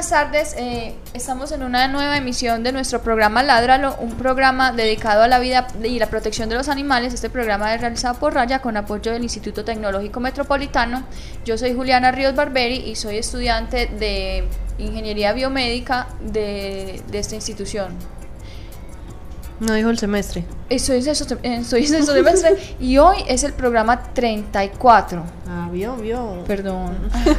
[0.00, 5.22] Buenas tardes, eh, estamos en una nueva emisión de nuestro programa Ládralo, un programa dedicado
[5.22, 7.12] a la vida y la protección de los animales.
[7.12, 11.04] Este programa es realizado por Raya con apoyo del Instituto Tecnológico Metropolitano.
[11.44, 14.44] Yo soy Juliana Ríos Barberi y soy estudiante de
[14.78, 17.94] Ingeniería Biomédica de, de esta institución.
[19.60, 20.46] No dijo el semestre.
[20.70, 25.22] Estoy en sexto, estoy en sexto semestre y hoy es el programa 34.
[25.46, 26.42] Ah, vio, vio.
[26.46, 26.96] Perdón.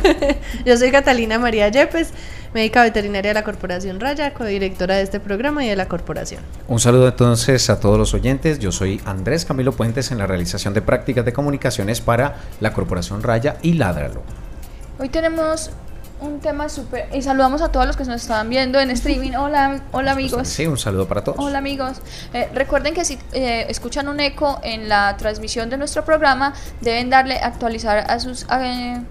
[0.65, 2.09] Yo soy Catalina María Yepes,
[2.53, 6.41] médica veterinaria de la Corporación Raya, codirectora de este programa y de la corporación.
[6.67, 8.59] Un saludo entonces a todos los oyentes.
[8.59, 13.23] Yo soy Andrés Camilo Puentes en la realización de prácticas de comunicaciones para la Corporación
[13.23, 14.21] Raya y Ládralo.
[14.99, 15.71] Hoy tenemos
[16.19, 17.09] un tema súper...
[17.13, 19.31] Y saludamos a todos los que nos están viendo en streaming.
[19.31, 20.47] Hola, hola amigos.
[20.47, 21.39] Sí, un saludo para todos.
[21.39, 22.01] Hola amigos.
[22.33, 27.09] Eh, recuerden que si eh, escuchan un eco en la transmisión de nuestro programa, deben
[27.09, 29.01] darle actualizar a sus eh,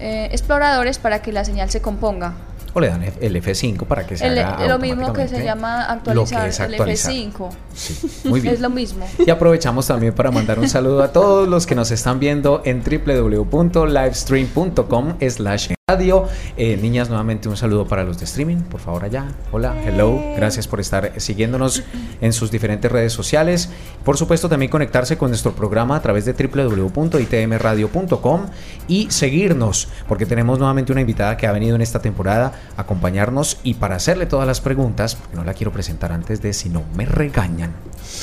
[0.00, 2.32] eh, exploradores para que la señal se componga.
[2.72, 5.82] O le dan el F5 para que se El- haga lo mismo que se llama
[5.84, 7.12] actualizar, el actualizar.
[7.12, 7.50] F5.
[7.74, 8.54] Sí, muy bien.
[8.54, 9.06] Es lo mismo.
[9.24, 12.82] Y aprovechamos también para mandar un saludo a todos los que nos están viendo en
[12.84, 16.28] www.livestream.com slash radio.
[16.56, 19.26] Eh, niñas, nuevamente un saludo para los de streaming, por favor allá.
[19.50, 21.82] Hola, hello, gracias por estar siguiéndonos
[22.20, 23.70] en sus diferentes redes sociales.
[24.04, 28.46] Por supuesto, también conectarse con nuestro programa a través de www.itmradio.com
[28.86, 33.58] y seguirnos, porque tenemos nuevamente una invitada que ha venido en esta temporada a acompañarnos
[33.64, 36.84] y para hacerle todas las preguntas, porque no la quiero presentar antes de si no
[36.94, 37.72] me regañan.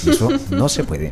[0.07, 1.11] Eso no se puede.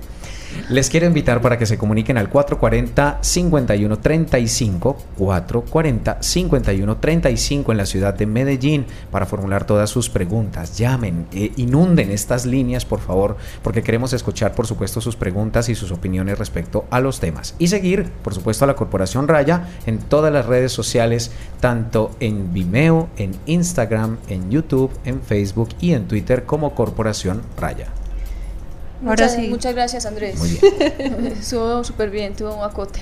[0.69, 8.85] Les quiero invitar para que se comuniquen al 440-5135, 440-5135 en la ciudad de Medellín
[9.11, 10.77] para formular todas sus preguntas.
[10.77, 15.75] Llamen, eh, inunden estas líneas, por favor, porque queremos escuchar, por supuesto, sus preguntas y
[15.75, 17.55] sus opiniones respecto a los temas.
[17.59, 22.53] Y seguir, por supuesto, a la Corporación Raya en todas las redes sociales, tanto en
[22.53, 27.94] Vimeo, en Instagram, en YouTube, en Facebook y en Twitter como Corporación Raya.
[29.01, 29.47] Ahora Muchas, sí.
[29.49, 30.37] muchas gracias Andrés.
[30.37, 30.49] Muy
[30.97, 31.25] bien.
[31.39, 32.99] Estuvo súper bien, tuvo un acote.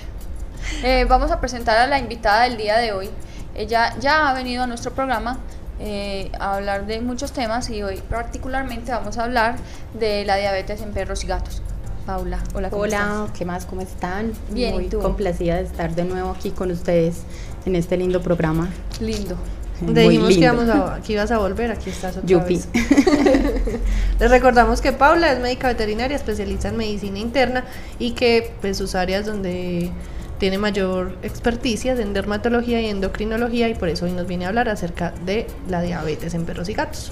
[0.84, 3.10] Eh, vamos a presentar a la invitada del día de hoy.
[3.56, 5.40] Ella ya ha venido a nuestro programa
[5.80, 9.56] eh, a hablar de muchos temas y hoy particularmente vamos a hablar
[9.94, 11.62] de la diabetes en perros y gatos.
[12.06, 12.70] Paula, hola.
[12.70, 13.66] ¿cómo Hola, ¿qué más?
[13.66, 14.34] ¿Cómo están?
[14.50, 15.00] Bien, ¿y Muy tú?
[15.00, 17.22] complacida de estar de nuevo aquí con ustedes
[17.66, 18.70] en este lindo programa.
[19.00, 19.38] Lindo.
[19.82, 20.64] Muy Dijimos que, lindo.
[20.64, 22.56] íbamos a- que ibas a volver, aquí estás otra Yupi.
[22.56, 22.68] vez.
[24.20, 27.66] Les recordamos que Paula es médica veterinaria, especialista en medicina interna
[28.00, 29.92] y que pues sus áreas donde
[30.38, 34.50] tiene mayor experticia es en dermatología y endocrinología y por eso hoy nos viene a
[34.50, 37.12] hablar acerca de la diabetes en perros y gatos.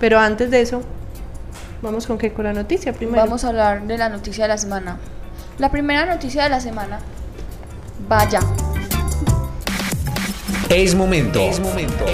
[0.00, 0.82] Pero antes de eso,
[1.82, 3.18] vamos con qué con la noticia primero.
[3.22, 4.98] Vamos a hablar de la noticia de la semana.
[5.58, 6.98] La primera noticia de la semana.
[8.08, 8.40] Vaya.
[10.76, 12.04] Es momento, es momento,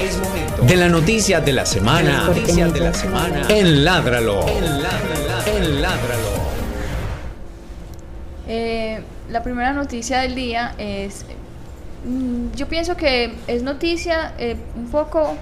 [0.63, 3.43] de la noticia de la semana, Noticia de la semana.
[3.49, 6.31] en Ládralo, en Ládralo.
[8.47, 11.25] Eh, la primera noticia del día es,
[12.05, 15.37] mm, yo pienso que es noticia eh, un poco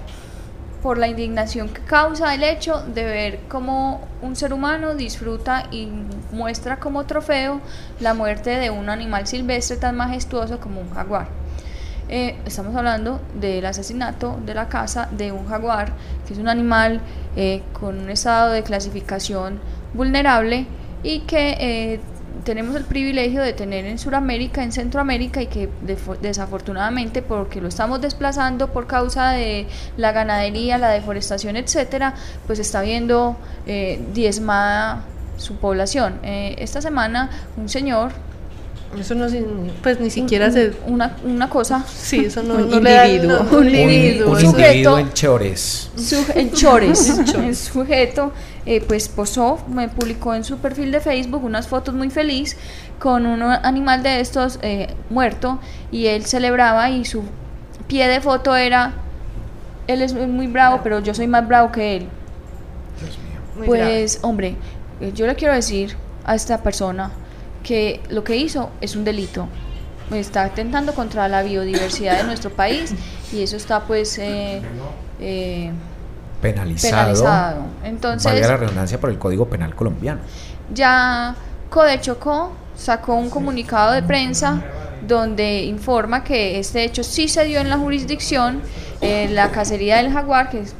[0.81, 5.89] por la indignación que causa el hecho de ver cómo un ser humano disfruta y
[6.31, 7.61] muestra como trofeo
[7.99, 11.40] la muerte de un animal silvestre tan majestuoso como un jaguar.
[12.11, 15.93] Eh, estamos hablando del asesinato de la caza de un jaguar,
[16.27, 17.01] que es un animal
[17.35, 19.59] eh, con un estado de clasificación
[19.93, 20.67] vulnerable
[21.03, 21.99] y que eh,
[22.43, 25.69] tenemos el privilegio de tener en Sudamérica, en Centroamérica y que
[26.21, 32.15] desafortunadamente porque lo estamos desplazando por causa de la ganadería, la deforestación, etcétera,
[32.47, 33.35] pues está viendo
[33.67, 35.03] eh, diezmada
[35.37, 36.19] su población.
[36.23, 38.11] Eh, esta semana un señor
[38.99, 39.25] Eso no
[39.81, 43.07] pues ni siquiera un- se una, una cosa Sí, eso no, Un no le da-
[43.07, 43.43] individuo.
[43.49, 44.31] no, un individuo.
[44.31, 44.59] un sujeto.
[44.67, 45.89] individuo en Chores.
[45.95, 48.33] Su- el Chores, el sujeto,
[48.65, 52.57] eh, pues posó, me publicó en su perfil de Facebook unas fotos muy feliz
[52.99, 55.59] con un animal de estos eh, muerto
[55.91, 57.23] y él celebraba y su
[57.87, 58.93] pie de foto era,
[59.87, 62.07] él es muy bravo, pero yo soy más bravo que él.
[63.57, 63.99] Muy grave.
[64.01, 64.55] Pues, hombre,
[64.99, 65.95] eh, yo le quiero decir
[66.25, 67.11] a esta persona
[67.63, 69.47] que lo que hizo es un delito.
[70.11, 72.93] Está atentando contra la biodiversidad de nuestro país
[73.31, 74.61] y eso está pues eh,
[75.21, 75.71] eh,
[76.41, 76.91] Penalizado.
[76.91, 77.61] penalizado.
[77.83, 80.19] Entonces, valga la redundancia por el Código Penal colombiano.
[80.73, 81.35] ya
[81.69, 84.61] Codechocó sacó un comunicado de prensa
[85.07, 88.61] donde informa que este hecho sí se dio en la jurisdicción,
[89.01, 90.75] eh, la cacería del jaguar, que es,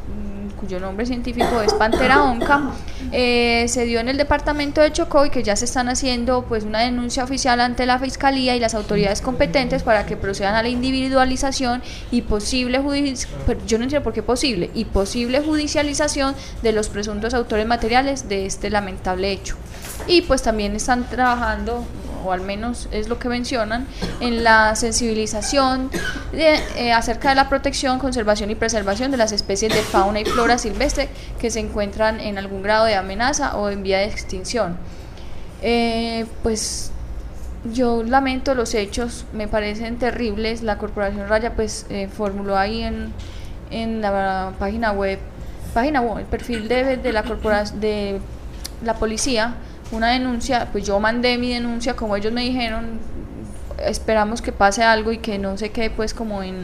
[0.62, 2.72] cuyo nombre científico es Pantera onca,
[3.12, 6.64] eh, se dio en el departamento de Chocó y que ya se están haciendo pues
[6.64, 10.70] una denuncia oficial ante la fiscalía y las autoridades competentes para que procedan a la
[10.70, 11.82] individualización
[12.12, 12.80] y posible
[13.66, 18.46] yo no entiendo por qué posible y posible judicialización de los presuntos autores materiales de
[18.46, 19.56] este lamentable hecho.
[20.08, 21.86] Y pues también están trabajando
[22.24, 23.88] o al menos es lo que mencionan
[24.20, 25.90] en la sensibilización
[26.32, 30.26] de, eh, acerca de la protección, conservación y preservación de las especies de fauna y
[30.26, 31.10] flora silvestre
[31.40, 34.78] que se encuentran en algún grado de amenaza o en vía de extinción.
[35.62, 36.92] Eh, pues
[37.72, 40.64] yo lamento los hechos, me parecen terribles.
[40.64, 43.14] La Corporación Raya pues eh, formuló ahí en,
[43.70, 45.20] en la página web,
[45.74, 48.20] página web, el perfil de, de la corporación de
[48.84, 49.56] la policía
[49.92, 53.00] una denuncia, pues yo mandé mi denuncia como ellos me dijeron,
[53.86, 56.56] esperamos que pase algo y que no se quede pues como en,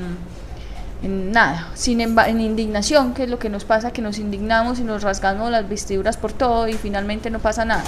[1.03, 4.79] en nada, sin emba- en indignación, que es lo que nos pasa, que nos indignamos
[4.79, 7.83] y nos rasgamos las vestiduras por todo y finalmente no pasa nada.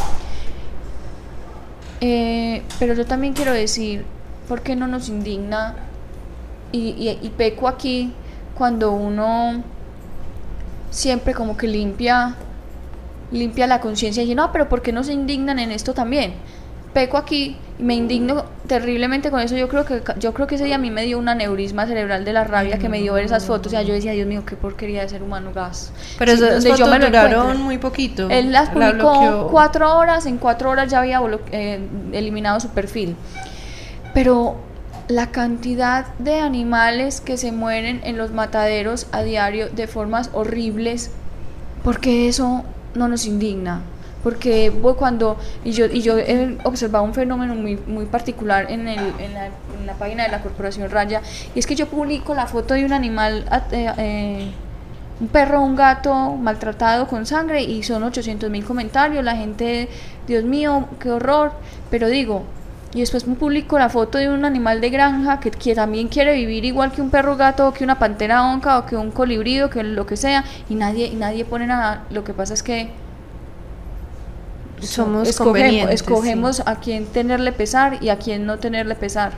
[2.01, 4.05] Eh, pero yo también quiero decir,
[4.47, 5.75] ¿por qué no nos indigna?
[6.71, 8.13] Y, y peco aquí
[8.55, 9.63] cuando uno
[10.91, 12.35] siempre como que limpia
[13.31, 16.33] limpia la conciencia y dice, no, pero ¿por qué no se indignan en esto también?
[16.93, 19.55] Peco aquí y me indigno terriblemente con eso.
[19.55, 22.25] Yo creo que yo creo que ese día a mí me dio un aneurisma cerebral
[22.25, 23.67] de la rabia que me dio ver esas fotos.
[23.67, 25.91] O sea, yo decía, Dios mío, qué porquería de ser humano gas.
[26.17, 28.27] Pero Sí, esas yo me lo duraron muy poquito.
[28.29, 31.21] Él las La publicó cuatro horas, en cuatro horas ya había
[31.51, 31.79] eh,
[32.11, 33.15] eliminado su perfil.
[34.13, 34.57] Pero
[35.07, 41.11] la cantidad de animales que se mueren en los mataderos a diario de formas horribles,
[41.83, 42.63] porque eso
[42.99, 43.81] no nos indigna.
[44.23, 48.99] Porque cuando, y yo, y yo he observado un fenómeno muy, muy particular en, el,
[49.17, 49.33] en,
[49.85, 51.21] la, página de la Corporación Raya,
[51.55, 54.51] y es que yo publico la foto de un animal eh, eh,
[55.19, 59.89] un perro un gato maltratado con sangre y son 800 mil comentarios, la gente,
[60.27, 61.53] Dios mío, qué horror,
[61.89, 62.43] pero digo,
[62.93, 66.33] y después me publico la foto de un animal de granja que, que también quiere
[66.33, 69.61] vivir igual que un perro gato o que una pantera onca o que un colibrí
[69.61, 72.63] o que lo que sea y nadie, y nadie pone nada, lo que pasa es
[72.63, 72.89] que
[74.79, 76.63] Somos escogemos, escogemos sí.
[76.65, 79.33] a quién tenerle pesar y a quién no tenerle pesar.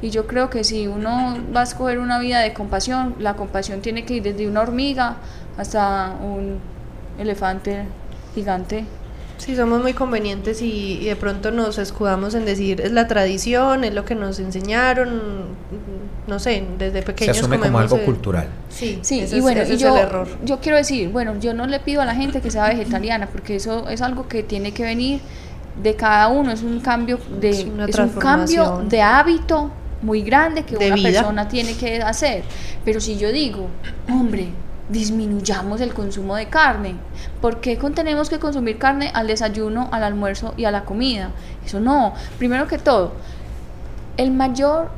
[0.00, 3.80] Y yo creo que si uno va a escoger una vida de compasión, la compasión
[3.80, 5.16] tiene que ir desde una hormiga
[5.56, 6.58] hasta un
[7.18, 7.86] elefante
[8.34, 8.84] gigante.
[9.38, 13.84] Sí, somos muy convenientes y, y de pronto nos escudamos en decir es la tradición,
[13.84, 15.20] es lo que nos enseñaron,
[16.26, 18.48] no sé, desde Se pequeños asume como algo el- cultural.
[18.70, 20.28] Sí, Sí, ese y es- bueno, ese y es yo, el error.
[20.44, 23.56] yo quiero decir, bueno, yo no le pido a la gente que sea vegetariana, porque
[23.56, 25.20] eso es algo que tiene que venir
[25.82, 27.64] de cada uno, es un cambio de Es
[27.98, 29.70] un cambio de hábito
[30.02, 31.10] muy grande que De una vida.
[31.10, 32.44] persona tiene que hacer.
[32.84, 33.66] Pero si yo digo,
[34.10, 34.48] hombre,
[34.88, 36.96] disminuyamos el consumo de carne,
[37.40, 41.30] ¿por qué tenemos que consumir carne al desayuno, al almuerzo y a la comida?
[41.64, 42.14] Eso no.
[42.38, 43.12] Primero que todo,
[44.16, 44.90] el mayor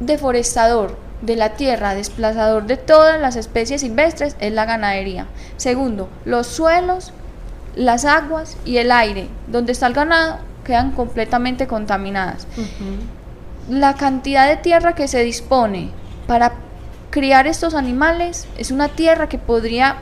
[0.00, 5.26] deforestador de la tierra, desplazador de todas las especies silvestres, es la ganadería.
[5.56, 7.12] Segundo, los suelos,
[7.76, 12.46] las aguas y el aire, donde está el ganado, quedan completamente contaminadas.
[13.68, 15.90] La cantidad de tierra que se dispone
[16.26, 16.52] para
[17.12, 19.96] criar estos animales es una tierra que podría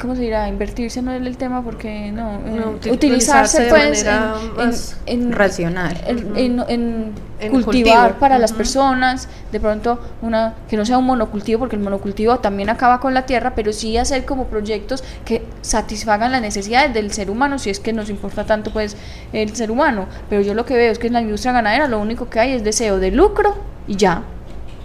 [0.00, 0.48] ¿cómo se dirá?
[0.48, 4.60] Invertirse no es el tema porque no, eh, No, utilizarse pues en-
[5.06, 5.96] en, en- racional.
[6.06, 7.12] en, en-
[7.50, 8.20] cultivar cultivo.
[8.20, 12.70] para las personas, de pronto una que no sea un monocultivo, porque el monocultivo también
[12.70, 17.30] acaba con la tierra, pero sí hacer como proyectos que satisfagan las necesidades del ser
[17.30, 18.96] humano, si es que nos importa tanto pues
[19.32, 20.06] el ser humano.
[20.28, 22.52] Pero yo lo que veo es que en la industria ganadera lo único que hay
[22.52, 23.54] es deseo de lucro
[23.86, 24.22] y ya.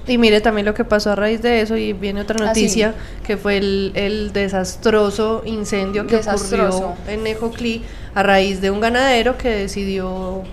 [0.10, 2.94] Y mire también lo que pasó a raíz de eso y viene otra Ah, noticia
[3.26, 6.78] que fue el, el desastroso incendio que Desastroso.
[6.90, 7.82] ocurrió en Ejoclí
[8.16, 10.44] a raíz de un ganadero que decidió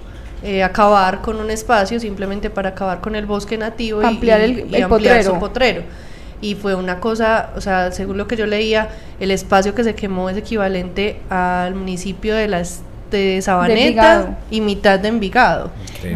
[0.42, 4.44] eh, acabar con un espacio simplemente para acabar con el bosque nativo y, Ampliar y-
[4.44, 5.22] el- y el ampliar potrero.
[5.34, 5.82] su potrero.
[6.42, 9.94] Y fue una cosa, o sea, según lo que yo leía, el espacio que se
[9.94, 15.70] quemó es equivalente al municipio de las de Sabaneta y mitad de Envigado.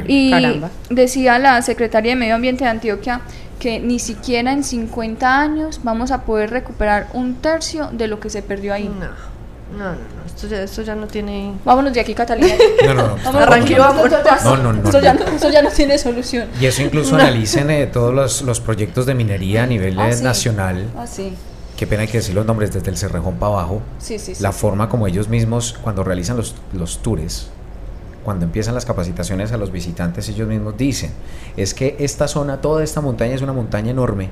[0.07, 0.71] Y Caramba.
[0.89, 3.21] decía la secretaria de Medio Ambiente de Antioquia
[3.59, 8.31] que ni siquiera en 50 años vamos a poder recuperar un tercio de lo que
[8.31, 8.89] se perdió ahí.
[8.89, 9.31] No.
[9.71, 11.53] No, no, no, esto ya, esto ya no tiene...
[11.65, 12.55] Vámonos de aquí, Catalina.
[12.87, 13.17] No, no, no.
[13.23, 14.11] Vámonos, vámonos.
[14.11, 15.21] ya- No, no, no, Eso ya no.
[15.25, 16.49] no, eso ya no tiene solución.
[16.61, 20.15] Y eso incluso analicen eh, todos los, los proyectos de minería a nivel Ah, eh,
[20.15, 20.25] sí.
[20.25, 20.87] nacional.
[20.99, 21.35] Ah, sí.
[21.81, 23.81] Qué pena hay que decir los nombres desde el Cerrejón para abajo.
[23.99, 24.43] Sí, sí, sí.
[24.43, 27.49] La forma como ellos mismos, cuando realizan los, los tours,
[28.23, 31.11] cuando empiezan las capacitaciones a los visitantes, ellos mismos dicen,
[31.57, 34.29] es que esta zona, toda esta montaña es una montaña enorme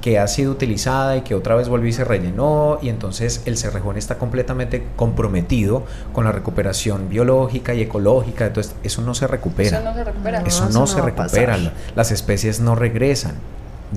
[0.00, 3.56] que ha sido utilizada y que otra vez volvió y se rellenó y entonces el
[3.58, 9.78] Cerrejón está completamente comprometido con la recuperación biológica y ecológica, entonces eso no se recupera.
[9.78, 10.40] Eso no se recupera.
[10.40, 11.56] No, Eso no no se recupera,
[11.94, 13.34] las especies no regresan,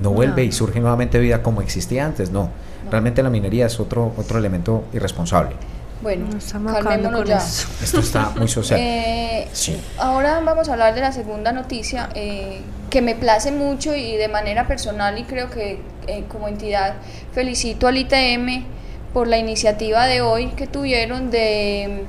[0.00, 0.48] no vuelve No.
[0.48, 2.50] y surge nuevamente vida como existía antes, no.
[2.90, 5.56] Realmente la minería es otro, otro elemento irresponsable.
[6.02, 7.38] Bueno, No estamos acabando calmémonos ya.
[7.38, 7.68] eso.
[7.82, 8.78] Esto está muy social.
[8.82, 9.80] Eh, Sí.
[9.98, 14.28] Ahora vamos a hablar de la segunda noticia eh, que me place mucho y de
[14.28, 16.94] manera personal y creo que eh, como entidad
[17.32, 18.64] felicito al ITM
[19.14, 22.04] por la iniciativa de hoy que tuvieron de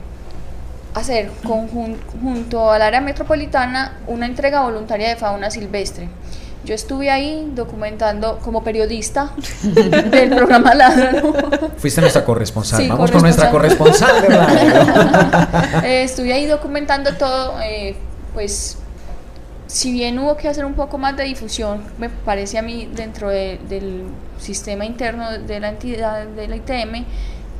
[0.93, 6.09] hacer conjun- junto al área metropolitana una entrega voluntaria de fauna silvestre.
[6.67, 9.31] Yo estuve ahí documentando como periodista
[9.63, 11.31] del programa Ládralo.
[11.77, 12.81] Fuiste nuestra corresponsal.
[12.81, 14.73] Sí, Vamos con nuestra corresponsal radio.
[15.85, 17.95] Eh, estuve ahí documentando todo, eh,
[18.33, 18.77] pues
[19.67, 23.29] si bien hubo que hacer un poco más de difusión, me parece a mí dentro
[23.29, 24.03] de- del
[24.37, 27.05] sistema interno de la entidad de la ITM,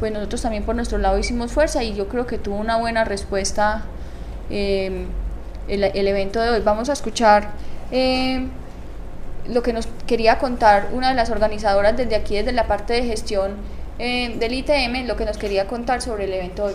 [0.02, 3.06] pues nosotros también por nuestro lado hicimos fuerza y yo creo que tuvo una buena
[3.06, 3.84] respuesta
[4.50, 5.06] eh,
[5.70, 6.62] el, el evento de hoy.
[6.62, 7.52] Vamos a escuchar
[7.92, 8.48] eh,
[9.50, 13.04] lo que nos quería contar una de las organizadoras desde aquí, desde la parte de
[13.04, 13.56] gestión
[14.00, 16.74] eh, del ITM, lo que nos quería contar sobre el evento hoy.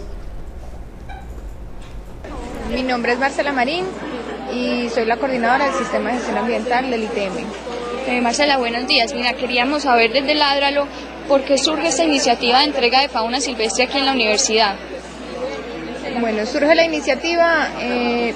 [2.72, 3.84] Mi nombre es Marcela Marín
[4.52, 7.44] y soy la coordinadora del Sistema de Gestión Ambiental del ITM.
[8.06, 9.14] Eh, Marcela, buenos días.
[9.14, 10.86] Mira, queríamos saber desde Ládralo
[11.28, 14.74] por qué surge esta iniciativa de entrega de fauna silvestre aquí en la universidad.
[16.20, 18.34] Bueno, surge la iniciativa eh,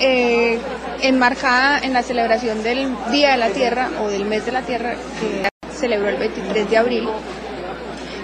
[0.00, 0.58] eh,
[1.02, 4.94] enmarcada en la celebración del Día de la Tierra o del Mes de la Tierra
[5.20, 7.08] que celebró el 23 de abril.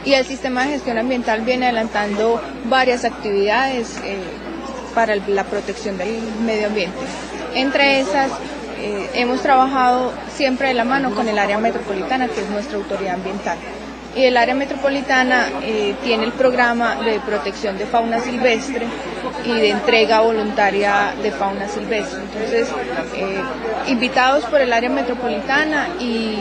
[0.05, 4.17] Y el Sistema de Gestión Ambiental viene adelantando varias actividades eh,
[4.95, 6.97] para la protección del medio ambiente.
[7.55, 8.31] Entre esas,
[8.79, 13.15] eh, hemos trabajado siempre de la mano con el área metropolitana, que es nuestra autoridad
[13.15, 13.59] ambiental.
[14.19, 18.85] Y el área metropolitana eh, tiene el programa de protección de fauna silvestre
[19.45, 22.23] y de entrega voluntaria de fauna silvestre.
[22.23, 22.69] Entonces,
[23.15, 23.41] eh,
[23.87, 26.37] invitados por el área metropolitana y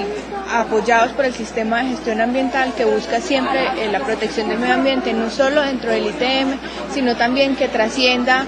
[0.52, 4.74] apoyados por el sistema de gestión ambiental que busca siempre eh, la protección del medio
[4.74, 6.58] ambiente, no solo dentro del ITM,
[6.92, 8.48] sino también que trascienda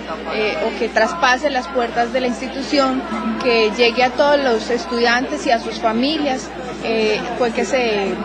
[0.65, 3.03] o que traspase las puertas de la institución,
[3.43, 6.49] que llegue a todos los estudiantes y a sus familias,
[7.37, 8.15] fue que se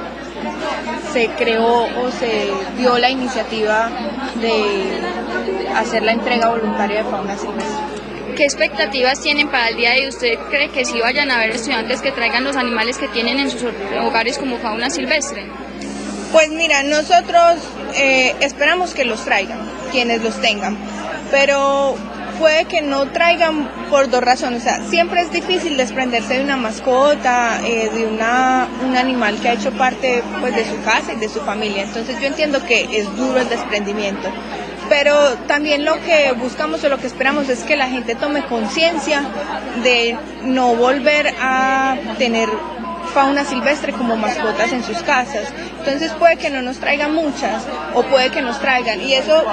[1.13, 3.91] se creó o se dio la iniciativa
[4.41, 5.01] de
[5.75, 7.95] hacer la entrega voluntaria de fauna silvestre.
[8.37, 10.09] ¿Qué expectativas tienen para el día de hoy?
[10.09, 13.49] ¿Usted cree que sí vayan a haber estudiantes que traigan los animales que tienen en
[13.49, 13.63] sus
[14.03, 15.47] hogares como fauna silvestre?
[16.33, 17.59] Pues mira, nosotros
[17.95, 19.61] eh, esperamos que los traigan,
[19.93, 20.77] quienes los tengan,
[21.31, 21.97] pero
[22.39, 24.61] puede que no traigan por dos razones.
[24.61, 29.49] O sea, siempre es difícil desprenderse de una mascota, eh, de una, un animal que
[29.49, 31.85] ha hecho parte pues, de su casa y de su familia.
[31.85, 34.29] Entonces yo entiendo que es duro el desprendimiento.
[34.89, 39.23] Pero también lo que buscamos o lo que esperamos es que la gente tome conciencia
[39.83, 42.51] de no volver a tener
[43.15, 45.45] fauna silvestre como mascotas en sus casas.
[45.79, 47.63] Entonces puede que no nos traigan muchas
[47.95, 49.45] o puede que nos traigan y eso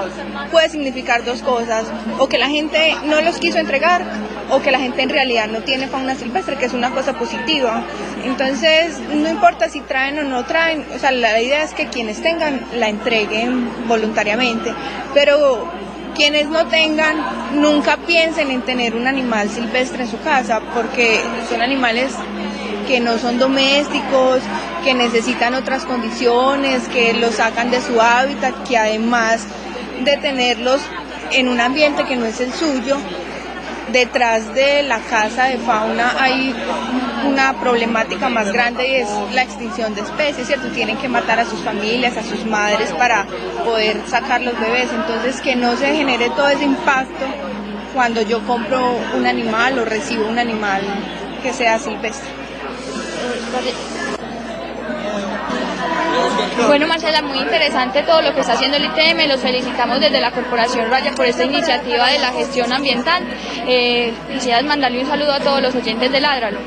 [0.52, 1.86] puede significar dos cosas,
[2.18, 4.04] o que la gente no los quiso entregar
[4.50, 7.84] o que la gente en realidad no tiene fauna silvestre, que es una cosa positiva.
[8.24, 12.22] Entonces no importa si traen o no traen, o sea, la idea es que quienes
[12.22, 14.74] tengan la entreguen voluntariamente,
[15.14, 15.70] pero
[16.16, 17.16] quienes no tengan,
[17.54, 22.14] nunca piensen en tener un animal silvestre en su casa, porque son animales
[22.92, 24.42] que no son domésticos,
[24.84, 29.48] que necesitan otras condiciones, que los sacan de su hábitat, que además
[30.04, 30.82] de tenerlos
[31.32, 32.98] en un ambiente que no es el suyo,
[33.94, 36.54] detrás de la casa de fauna hay
[37.26, 40.68] una problemática más grande y es la extinción de especies, ¿cierto?
[40.68, 43.26] Tienen que matar a sus familias, a sus madres para
[43.64, 47.26] poder sacar los bebés, entonces que no se genere todo ese impacto
[47.94, 50.82] cuando yo compro un animal o recibo un animal
[51.42, 52.41] que sea silvestre.
[56.68, 59.28] Bueno, Marcela, muy interesante todo lo que está haciendo el ITM.
[59.28, 63.24] Los felicitamos desde la Corporación Raya por esta iniciativa de la gestión ambiental.
[63.68, 66.60] Eh, quisieras mandarle un saludo a todos los oyentes de Ládralo.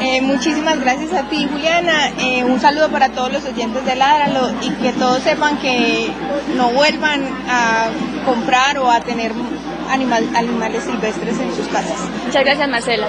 [0.00, 2.10] Eh, muchísimas gracias a ti, Juliana.
[2.20, 6.10] Eh, un saludo para todos los oyentes de Ládralo y que todos sepan que
[6.54, 7.88] no vuelvan a
[8.24, 9.32] comprar o a tener
[9.90, 11.98] animal- animales silvestres en sus casas.
[12.26, 13.06] Muchas gracias, Marcela.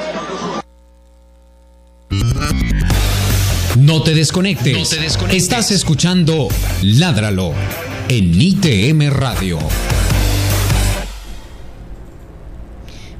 [3.87, 4.99] No te desconectes.
[5.31, 6.49] Estás escuchando
[6.81, 7.53] Ládralo
[8.09, 9.59] en ITM Radio.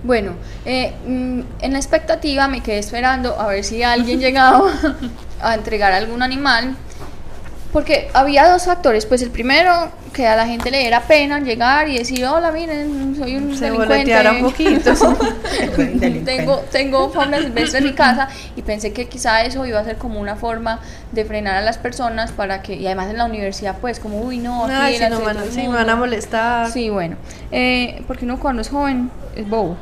[0.04, 0.34] Bueno,
[0.66, 4.70] eh, mm, en la expectativa me quedé esperando a ver si alguien llegaba
[5.40, 6.76] a entregar algún animal.
[7.74, 9.06] Porque había dos factores.
[9.06, 13.16] Pues el primero, que a la gente le diera pena llegar y decir, hola, miren,
[13.18, 14.16] soy un Se delincuente.
[14.32, 14.94] un poquito.
[16.26, 19.98] tengo, tengo fauna silvestre en mi casa y pensé que quizá eso iba a ser
[19.98, 20.80] como una forma
[21.12, 24.38] de frenar a las personas para que, y además en la universidad pues como, uy
[24.40, 25.78] no, aquí Ay, si no van, sí, me mundo".
[25.78, 26.72] van a molestar.
[26.72, 27.18] Sí, bueno,
[27.52, 29.78] eh, porque uno cuando es joven es bobo,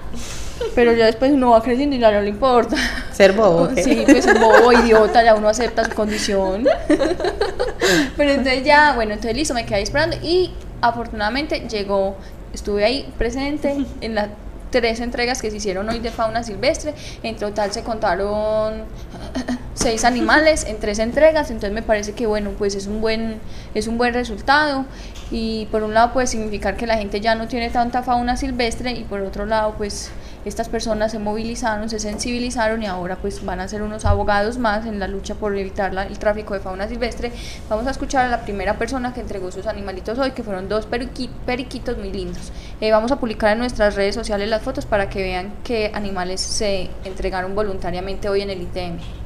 [0.73, 2.75] pero ya después uno va creciendo y ya no le importa.
[3.11, 3.69] Ser bobo.
[3.75, 3.83] ¿qué?
[3.83, 6.65] Sí, pues es bobo, idiota, ya uno acepta su condición.
[8.17, 12.15] Pero entonces ya, bueno, entonces listo, me quedé ahí esperando y afortunadamente llegó,
[12.53, 14.29] estuve ahí presente en las
[14.71, 16.93] tres entregas que se hicieron hoy de fauna silvestre.
[17.23, 18.83] En total se contaron
[19.73, 23.39] seis animales en tres entregas, entonces me parece que bueno, pues es un buen,
[23.73, 24.85] es un buen resultado.
[25.31, 28.91] Y por un lado puede significar que la gente ya no tiene tanta fauna silvestre
[28.91, 30.11] y por otro lado pues
[30.45, 34.85] estas personas se movilizaron, se sensibilizaron y ahora pues van a ser unos abogados más
[34.85, 37.31] en la lucha por evitar la- el tráfico de fauna silvestre.
[37.69, 40.87] Vamos a escuchar a la primera persona que entregó sus animalitos hoy, que fueron dos
[40.89, 42.51] periqui- periquitos muy lindos.
[42.79, 46.41] Eh, vamos a publicar en nuestras redes sociales las fotos para que vean qué animales
[46.41, 49.24] se entregaron voluntariamente hoy en el ITM.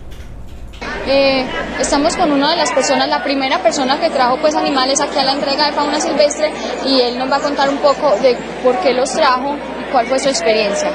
[1.07, 1.45] Eh,
[1.79, 5.24] estamos con una de las personas, la primera persona que trajo pues animales aquí a
[5.24, 6.51] la entrega de fauna silvestre
[6.86, 10.05] y él nos va a contar un poco de por qué los trajo y cuál
[10.07, 10.91] fue su experiencia.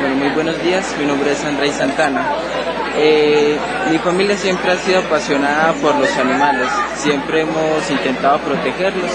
[0.00, 2.24] Bueno, muy buenos días, mi nombre es Andrés Santana.
[2.96, 3.56] Eh,
[3.90, 9.10] mi familia siempre ha sido apasionada por los animales, siempre hemos intentado protegerlos,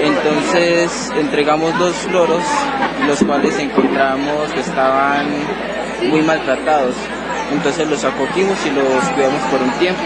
[0.00, 2.42] entonces entregamos dos loros,
[3.06, 5.26] los cuales encontramos que estaban
[6.08, 6.94] muy maltratados,
[7.52, 10.02] entonces los acogimos y los cuidamos por un tiempo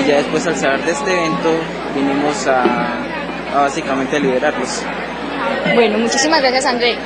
[0.00, 1.50] y ya después al saber de este evento
[1.94, 2.62] vinimos a,
[3.54, 4.82] a básicamente liberarlos,
[5.74, 6.96] Bueno, muchísimas gracias André.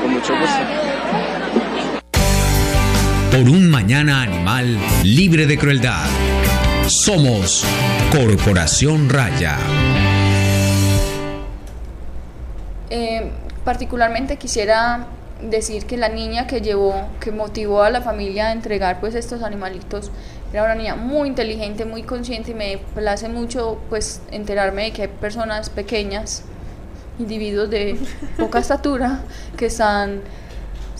[0.00, 0.58] con mucho gusto.
[3.30, 6.04] Por un mañana animal libre de crueldad.
[6.86, 7.64] Somos
[8.10, 9.56] Corporación Raya.
[12.90, 13.30] Eh,
[13.64, 15.06] particularmente quisiera
[15.42, 19.42] decir que la niña que llevó, que motivó a la familia a entregar pues estos
[19.42, 20.10] animalitos,
[20.52, 25.02] era una niña muy inteligente, muy consciente y me place mucho pues enterarme de que
[25.02, 26.44] hay personas pequeñas,
[27.18, 27.98] individuos de
[28.38, 29.22] poca estatura,
[29.56, 30.22] que están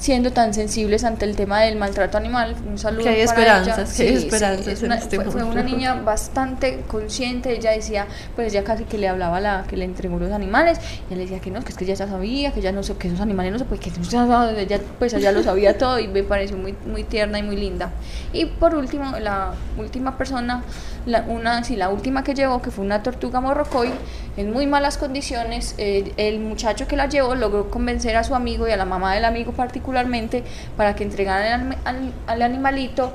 [0.02, 2.56] siendo tan sensibles ante el tema del maltrato animal.
[2.68, 3.96] Un saludo Que hay para esperanzas, ella.
[3.96, 7.70] que hay sí, esperanzas es en una- este fue, fue una niña bastante consciente, ella
[7.70, 11.12] decía, pues ella casi que le hablaba a la que le entregó los animales, y
[11.14, 13.06] él decía que no, que es que ella ya sabía, que ya no sé, que
[13.06, 16.08] esos animales no se puede, que no se- ella pues ella lo sabía todo y
[16.08, 17.90] me pareció muy, muy tierna y muy linda.
[18.32, 20.64] Y por último, la última persona,
[21.06, 23.90] la, una, sí, la última que llevó, que fue una tortuga morrocoy,
[24.36, 28.66] en muy malas condiciones, eh, el muchacho que la llevó logró convencer a su amigo
[28.68, 30.44] y a la mamá del amigo particularmente
[30.76, 33.12] para que entregaran al, al- al animalito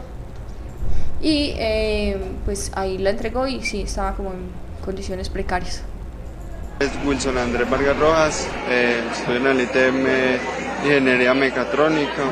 [1.21, 4.49] y eh, pues ahí la entregó y sí, estaba como en
[4.85, 5.81] condiciones precarias.
[6.79, 10.05] Es Wilson Andrés Vargas Rojas, eh, estoy en el ITM
[10.85, 12.23] Ingeniería Mecatrónica.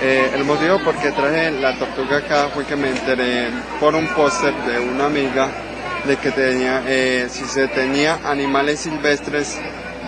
[0.00, 3.48] Eh, el motivo por qué traje la tortuga acá fue que me enteré
[3.80, 5.48] por un póster de una amiga
[6.06, 9.58] de que tenía, eh, si se tenía animales silvestres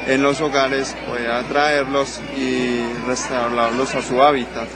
[0.06, 4.68] en los hogares, podía traerlos y restaurarlos a su hábitat.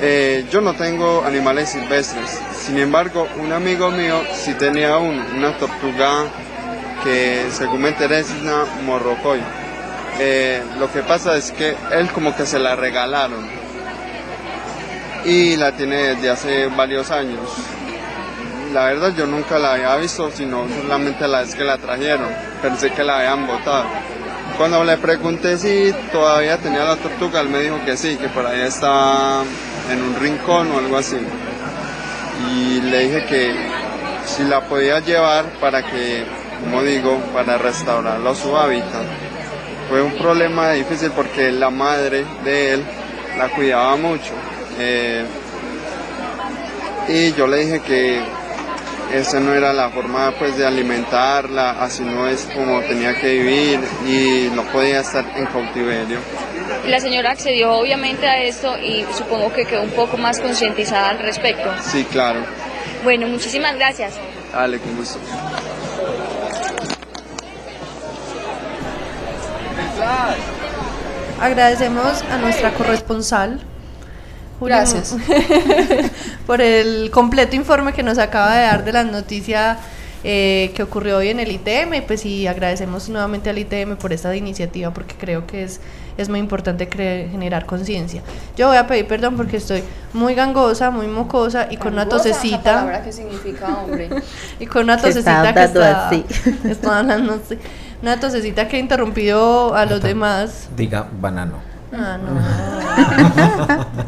[0.00, 5.56] Eh, yo no tengo animales silvestres, sin embargo, un amigo mío sí tenía uno, una
[5.56, 6.24] tortuga
[7.04, 9.40] que según me enteré es una morrocoy.
[10.18, 13.65] Eh, lo que pasa es que él como que se la regalaron
[15.26, 17.40] y la tiene desde hace varios años.
[18.72, 22.28] La verdad yo nunca la había visto, sino solamente la vez que la trajeron.
[22.62, 23.86] Pensé que la habían botado.
[24.56, 28.46] Cuando le pregunté si todavía tenía la tortuga, él me dijo que sí, que por
[28.46, 29.42] ahí estaba
[29.90, 31.18] en un rincón o algo así.
[32.52, 33.54] Y le dije que
[34.26, 36.24] si la podía llevar para que,
[36.62, 39.04] como digo, para restaurarlo a su hábitat.
[39.88, 42.84] Fue un problema difícil porque la madre de él
[43.38, 44.32] la cuidaba mucho.
[44.78, 45.24] Eh,
[47.08, 48.20] y yo le dije que
[49.12, 53.80] esa no era la forma pues de alimentarla, así no es como tenía que vivir
[54.06, 56.18] y no podía estar en cautiverio.
[56.88, 61.18] La señora accedió obviamente a esto y supongo que quedó un poco más concientizada al
[61.20, 61.70] respecto.
[61.82, 62.40] Sí, claro.
[63.04, 64.14] Bueno, muchísimas gracias.
[64.52, 65.18] Dale, con gusto.
[71.40, 73.60] Agradecemos a nuestra corresponsal.
[74.60, 75.16] Gracias.
[76.46, 79.78] por el completo informe que nos acaba de dar de la noticia
[80.24, 81.94] eh, que ocurrió hoy en el ITM.
[81.94, 85.80] Y pues sí, agradecemos nuevamente al ITM por esta iniciativa porque creo que es,
[86.16, 88.22] es muy importante generar conciencia.
[88.56, 92.62] Yo voy a pedir perdón porque estoy muy gangosa, muy mocosa y con una tosecita.
[92.62, 94.08] palabra que significa hombre.
[94.58, 96.24] Y con una tosecita que está, así.
[96.64, 97.58] está hablando así.
[98.02, 100.68] Una tosecita que ha interrumpido a los demás.
[100.76, 101.58] Diga banano.
[101.92, 104.06] Ah, no.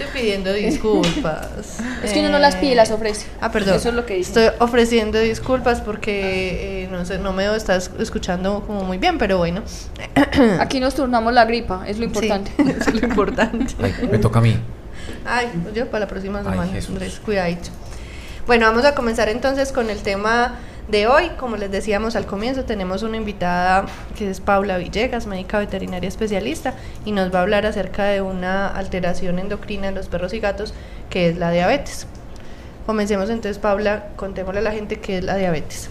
[0.00, 1.78] Estoy pidiendo disculpas.
[2.02, 3.26] Es que uno no las pide, las ofrece.
[3.42, 3.76] Ah, perdón.
[3.76, 4.30] Eso es lo que dice.
[4.30, 9.36] Estoy ofreciendo disculpas porque eh, no sé, no me está escuchando como muy bien, pero
[9.36, 9.62] bueno.
[10.60, 12.50] Aquí nos turnamos la gripa, es lo importante.
[12.60, 13.74] Sí, es lo importante.
[13.82, 14.56] Ay, me toca a mí.
[15.26, 16.90] Ay, yo para la próxima Ay, semana, Jesús.
[16.90, 17.68] Andrés, cuidadito.
[18.46, 20.54] Bueno, vamos a comenzar entonces con el tema
[20.90, 21.30] de hoy.
[21.38, 26.74] Como les decíamos al comienzo, tenemos una invitada que es Paula Villegas, médica veterinaria especialista,
[27.04, 30.74] y nos va a hablar acerca de una alteración endocrina en los perros y gatos,
[31.08, 32.06] que es la diabetes.
[32.86, 35.88] Comencemos entonces, Paula, contémosle a la gente qué es la diabetes.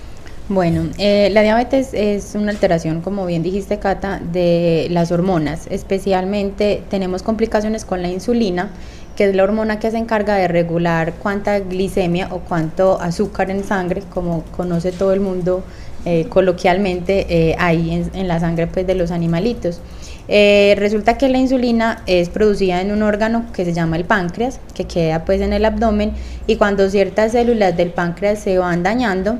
[0.50, 5.68] Bueno, eh, la diabetes es una alteración, como bien dijiste, Cata, de las hormonas.
[5.70, 8.72] Especialmente tenemos complicaciones con la insulina,
[9.20, 13.66] que es la hormona que se encarga de regular cuánta glicemia o cuánto azúcar en
[13.66, 15.62] sangre, como conoce todo el mundo
[16.06, 19.82] eh, coloquialmente, eh, hay en, la sangre pues, de los animalitos.
[20.30, 24.62] Eh, resulta que la insulina es producida en un órgano que se llama el páncreas,
[24.74, 26.14] que queda pues en el abdomen,
[26.48, 29.38] y cuando ciertas células del páncreas se van dañando,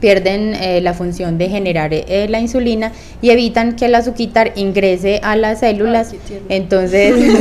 [0.00, 5.20] pierden eh, la función de generar eh, la insulina y evitan que el azúcar ingrese
[5.22, 6.12] a las células.
[6.12, 6.40] Ay.
[6.48, 7.14] Entonces,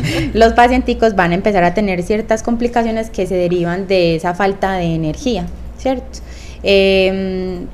[0.34, 4.74] los pacienticos van a empezar a tener ciertas complicaciones que se derivan de esa falta
[4.74, 5.46] de energía,
[5.78, 6.20] ¿cierto?
[6.62, 7.66] Em,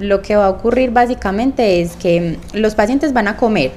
[0.00, 3.72] lo que va a ocurrir básicamente es que los pacientes van a comer,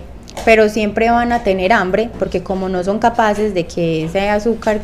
[0.46, 4.82] pero siempre van a tener hambre porque como no son capaces de que ese azúcar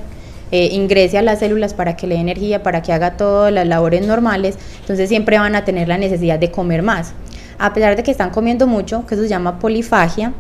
[0.52, 3.68] eh, ingrese a las células para que le dé energía, para que haga todas las
[3.68, 7.14] labores normales, entonces siempre van a tener la necesidad de comer más.
[7.58, 10.34] A pesar de que están comiendo mucho, que eso se llama polifagia,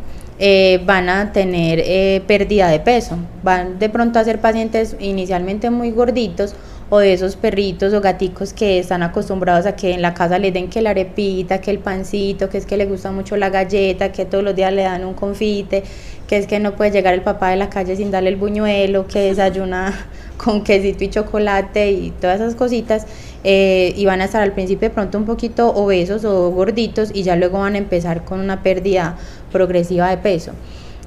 [0.44, 3.16] eh, van a tener eh, pérdida de peso.
[3.44, 6.56] Van de pronto a ser pacientes inicialmente muy gorditos
[6.90, 10.52] o de esos perritos o gaticos que están acostumbrados a que en la casa les
[10.52, 14.12] den que la arepita, que el pancito, que es que le gusta mucho la galleta,
[14.12, 15.84] que todos los días le dan un confite,
[16.32, 19.06] que es que no puede llegar el papá de la calle sin darle el buñuelo,
[19.06, 23.06] que desayuna con quesito y chocolate y todas esas cositas.
[23.44, 27.24] eh, y van a estar al principio de pronto un poquito obesos o gorditos y
[27.24, 29.18] ya luego van a empezar con una pérdida
[29.52, 30.54] progresiva de peso.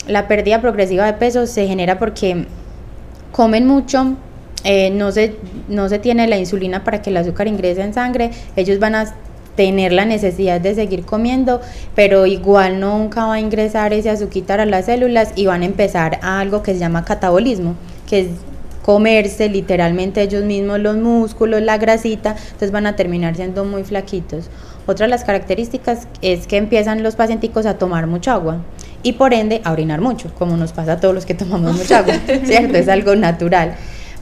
[0.06, 2.44] La pérdida progresiva de peso se genera porque
[3.32, 4.16] comen mucho,
[4.62, 5.36] eh, no, se,
[5.68, 9.14] no se tiene la insulina para que el azúcar ingrese en sangre, ellos van a
[9.56, 11.60] tener la necesidad de seguir comiendo,
[11.94, 16.18] pero igual nunca va a ingresar ese azúcar a las células y van a empezar
[16.22, 17.74] a algo que se llama catabolismo,
[18.08, 18.26] que es
[18.82, 24.50] comerse literalmente ellos mismos los músculos, la grasita, entonces van a terminar siendo muy flaquitos.
[24.86, 28.58] Otra de las características es que empiezan los pacienticos a tomar mucha agua
[29.02, 32.00] y por ende a orinar mucho, como nos pasa a todos los que tomamos mucha
[32.00, 32.14] agua,
[32.44, 32.76] ¿cierto?
[32.76, 33.74] Es algo natural.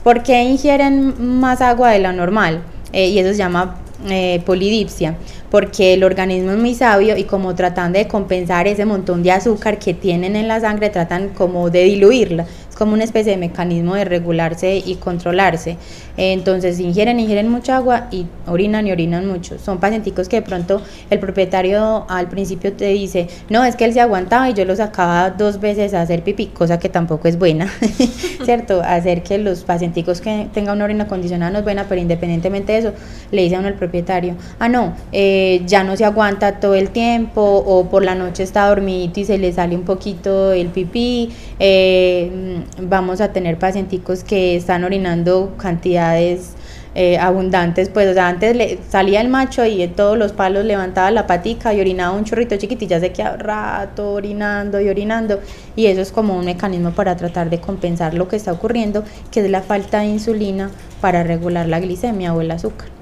[0.03, 2.61] ¿Por qué ingieren más agua de la normal?
[2.93, 5.15] Eh, y eso se llama eh, polidipsia,
[5.49, 9.79] porque el organismo es muy sabio y como tratando de compensar ese montón de azúcar
[9.79, 12.45] que tienen en la sangre, tratan como de diluirla.
[12.73, 15.77] Es como una especie de mecanismo de regularse y controlarse.
[16.17, 19.59] Entonces ingieren, ingieren mucha agua y orinan y orinan mucho.
[19.59, 20.81] Son pacienticos que de pronto
[21.11, 24.75] el propietario al principio te dice, no, es que él se aguantaba y yo lo
[24.75, 27.71] sacaba dos veces a hacer pipí, cosa que tampoco es buena,
[28.43, 28.81] ¿cierto?
[28.83, 32.79] Hacer que los pacienticos que tengan una orina acondicionada no es buena, pero independientemente de
[32.79, 32.93] eso,
[33.29, 36.89] le dice a uno al propietario, ah, no, eh, ya no se aguanta todo el
[36.89, 41.31] tiempo o por la noche está dormidito y se le sale un poquito el pipí,
[41.59, 46.55] eh, vamos a tener pacienticos que están orinando cantidades
[46.95, 50.63] eh, abundantes, pues o sea, antes le salía el macho y en todos los palos
[50.63, 55.39] levantaba la patica y orinaba un chorrito chiquitito, ya se queda rato orinando y orinando
[55.75, 59.39] y eso es como un mecanismo para tratar de compensar lo que está ocurriendo, que
[59.39, 60.69] es la falta de insulina
[61.01, 62.92] para regular la glicemia o el azúcar.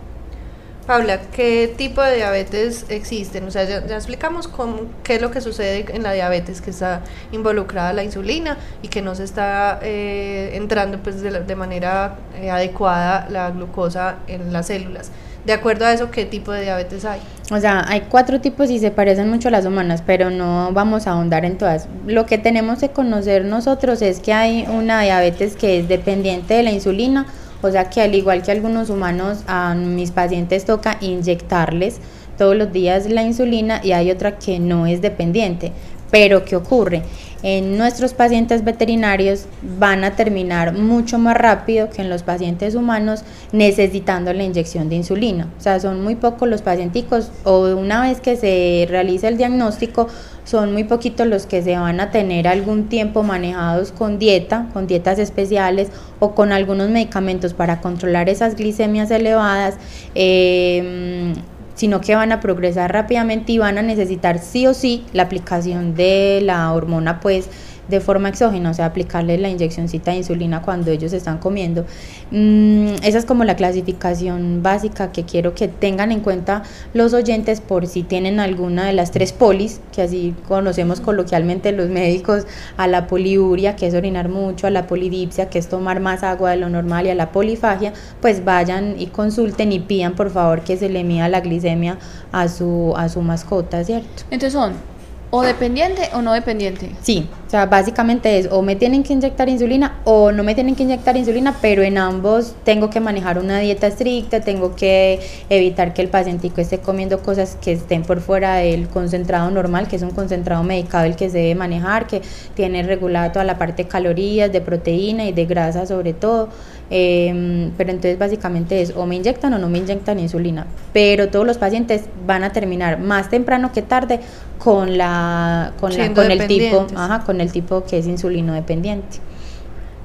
[0.88, 3.46] Paula, ¿qué tipo de diabetes existen?
[3.48, 7.02] O sea, ya, explicamos cómo, qué es lo que sucede en la diabetes, que está
[7.32, 12.16] involucrada la insulina y que no se está eh, entrando pues, de, la- de manera
[12.36, 15.12] eh, adecuada la glucosa en las células.
[15.46, 17.20] de acuerdo a eso, ¿qué tipo de diabetes hay?
[17.52, 21.06] O sea, hay cuatro tipos y se parecen mucho a las humanas, pero no vamos
[21.08, 21.88] a ahondar en todas.
[22.08, 26.64] Lo que tenemos que conocer nosotros es que hay una diabetes que es dependiente de
[26.64, 27.26] la insulina,
[27.62, 32.00] o sea que al igual que algunos humanos, a mis pacientes toca inyectarles
[32.38, 35.72] todos los días la insulina y hay otra que no es dependiente.
[36.12, 37.04] Pero ¿qué ocurre?
[37.44, 39.46] En nuestros pacientes veterinarios
[39.80, 44.98] van a terminar mucho más rápido que en los pacientes humanos necesitando la inyección de
[44.98, 45.48] insulina.
[45.58, 50.08] O sea, son muy pocos los pacienticos o una vez que se realiza el diagnóstico,
[50.44, 54.86] son muy poquitos los que se van a tener algún tiempo manejados con dieta, con
[54.86, 59.78] dietas especiales o con algunos medicamentos para controlar esas glicemias elevadas.
[60.14, 61.34] Eh,
[61.74, 65.96] sino que van a progresar rápidamente y van a necesitar sí o sí la aplicación
[65.96, 67.50] de la hormona pues
[67.92, 71.86] de forma exógena, o sea, aplicarle la inyeccióncita de insulina cuando ellos están comiendo.
[72.32, 77.62] Mm, esa es como la clasificación básica que quiero que tengan en cuenta los oyentes
[77.62, 82.88] por si tienen alguna de las tres polis, que así conocemos coloquialmente los médicos, a
[82.88, 86.58] la poliuria, que es orinar mucho, a la polidipsia, que es tomar más agua de
[86.58, 90.78] lo normal, y a la polifagia, pues vayan y consulten y pidan por favor que
[90.78, 91.98] se le mida la glicemia
[92.32, 94.24] a su, a su mascota, ¿cierto?
[94.32, 94.91] Entonces son
[95.32, 96.92] o dependiente o no dependiente.
[97.02, 100.76] Sí, o sea, básicamente es o me tienen que inyectar insulina o no me tienen
[100.76, 105.94] que inyectar insulina, pero en ambos tengo que manejar una dieta estricta, tengo que evitar
[105.94, 110.02] que el pacientico esté comiendo cosas que estén por fuera del concentrado normal, que es
[110.02, 112.22] un concentrado medicado el que se debe manejar, que
[112.54, 116.50] tiene regulada toda la parte de calorías, de proteína y de grasa sobre todo.
[116.94, 120.68] Em, pero entonces básicamente es o me inyectan o no me inyectan insulina.
[120.92, 124.20] Pero todos los pacientes van a terminar más temprano que tarde
[124.60, 129.20] con la con, la, con el tipo, ajá, con el tipo que es insulino dependiente.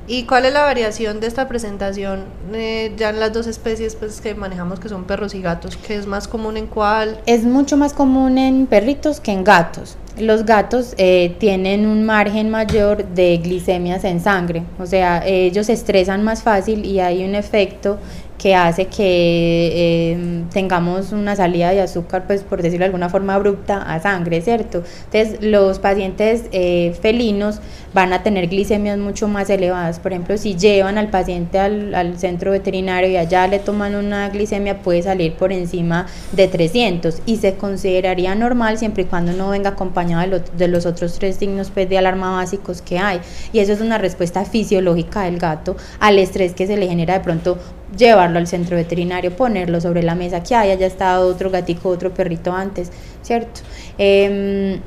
[0.09, 4.21] ¿Y cuál es la variación de esta presentación eh, ya en las dos especies pues,
[4.21, 5.77] que manejamos, que son perros y gatos?
[5.77, 7.21] ¿Qué es más común en cuál?
[7.27, 9.97] Es mucho más común en perritos que en gatos.
[10.17, 15.75] Los gatos eh, tienen un margen mayor de glicemias en sangre, o sea, ellos se
[15.75, 17.99] estresan más fácil y hay un efecto
[18.39, 23.35] que hace que em, tengamos una salida de azúcar, pues por decirlo de alguna forma
[23.35, 24.83] abrupta, a sangre, ¿cierto?
[25.11, 27.61] Entonces los pacientes eh, felinos
[27.95, 30.01] van a tener glicemias mucho más elevadas.
[30.01, 34.29] Por ejemplo, si llevan al paciente al, al, centro veterinario y allá le toman una
[34.29, 39.49] glicemia, puede salir por encima de 300 y se consideraría normal siempre y cuando no
[39.49, 43.21] venga acompañado de, lo, de los otros tres signos pues, de alarma básicos que hay.
[43.53, 47.21] Y eso es una respuesta fisiológica del gato al estrés que se le genera de
[47.21, 47.59] pronto
[47.97, 52.53] llevarlo al centro veterinario, ponerlo sobre la mesa, que haya estado otro gatico, otro perrito
[52.53, 52.91] antes,
[53.23, 53.61] ¿cierto?
[53.99, 54.81] Eh,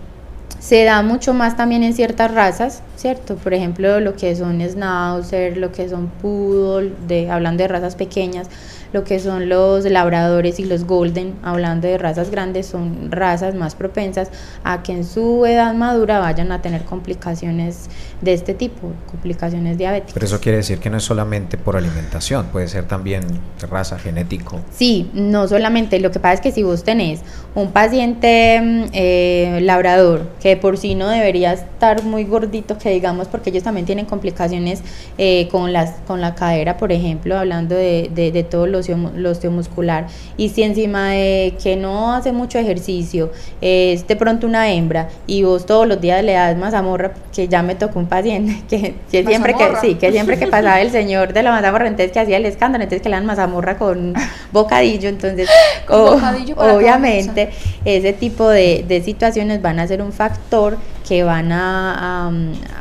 [0.60, 3.36] se da mucho más también en ciertas razas, ¿cierto?
[3.36, 8.50] Por ejemplo, lo que son schnauzer, lo que son poodle, de, hablando de razas pequeñas,
[8.94, 13.76] lo que son los labradores y los golden, hablando de razas grandes, son razas más
[13.76, 14.30] propensas
[14.64, 17.90] a que en su edad madura vayan a tener complicaciones
[18.22, 20.14] de este tipo, complicaciones diabéticas.
[20.14, 23.24] Pero eso quiere decir que no es solamente por alimentación, puede ser también
[23.70, 24.60] raza, genético.
[24.72, 27.22] Sí, no solamente, lo que pasa es que si vos tenés
[27.56, 33.50] un paciente eh, labrador que por sí no debería estar muy gordito, que digamos, porque
[33.50, 34.82] ellos también tienen complicaciones
[35.18, 39.32] eh, con, las, con la cadera, por ejemplo, hablando de, de, de todo lo, lo
[39.32, 45.10] osteomuscular, y si encima de que no hace mucho ejercicio es de pronto una hembra
[45.28, 48.96] y vos todos los días le das mazamorra, que ya me tocó un paciente que,
[49.12, 52.20] que siempre que sí, que siempre que pasaba el señor de la mazamorra, entonces que
[52.20, 54.14] hacía el escándalo, entonces que le dan mazamorra con
[54.52, 55.50] bocadillo, entonces
[55.86, 57.50] Con bocadillo para obviamente
[57.86, 62.30] ese tipo de, de situaciones van a ser un factor que van a,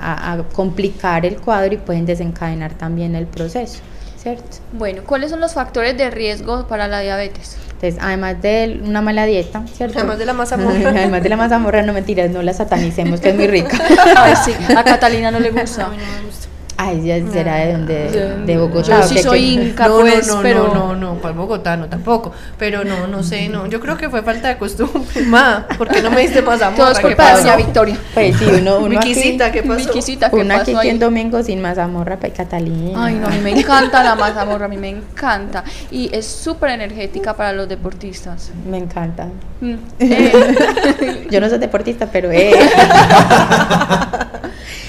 [0.00, 3.80] a complicar el cuadro y pueden desencadenar también el proceso.
[4.20, 4.58] ¿Cierto?
[4.72, 7.56] Bueno, ¿cuáles son los factores de riesgo para la diabetes?
[7.80, 9.98] Entonces, además de una mala dieta, ¿cierto?
[9.98, 10.88] Además de la mazamorra.
[10.90, 13.78] además de la mazamorra, no mentiras, no la satanicemos, que es muy rica.
[14.16, 15.86] Ay, sí, a Catalina no le gusta.
[15.86, 16.47] A mí no me gusta.
[16.80, 19.00] Ay, ya será de donde, de Bogotá.
[19.00, 20.68] Yo ¿o sí soy inca, no, pues, no, no, pero...
[20.68, 22.30] no, no, no, para Bogotá no tampoco.
[22.56, 23.66] Pero no, no sé, no.
[23.66, 25.22] Yo creo que fue falta de costumbre.
[25.26, 26.76] Ma, ¿por qué no me diste mazamorra?
[26.76, 27.42] Todo es ¿Qué culpa de pasó?
[27.42, 27.98] doña Victoria.
[28.14, 29.86] Pues sí, uno, uno aquí, Viquisita, ¿qué pasó?
[29.86, 30.90] Viquisita, ¿qué uno aquí pasó que ahí?
[30.90, 33.06] en domingo sin mazamorra, pues Catalina.
[33.06, 35.64] Ay, no, a mí me encanta la mazamorra, a mí me encanta.
[35.90, 38.52] Y es súper energética para los deportistas.
[38.70, 39.26] Me encanta.
[39.60, 39.74] Mm.
[39.98, 42.52] Eh, Yo no soy deportista, pero eh.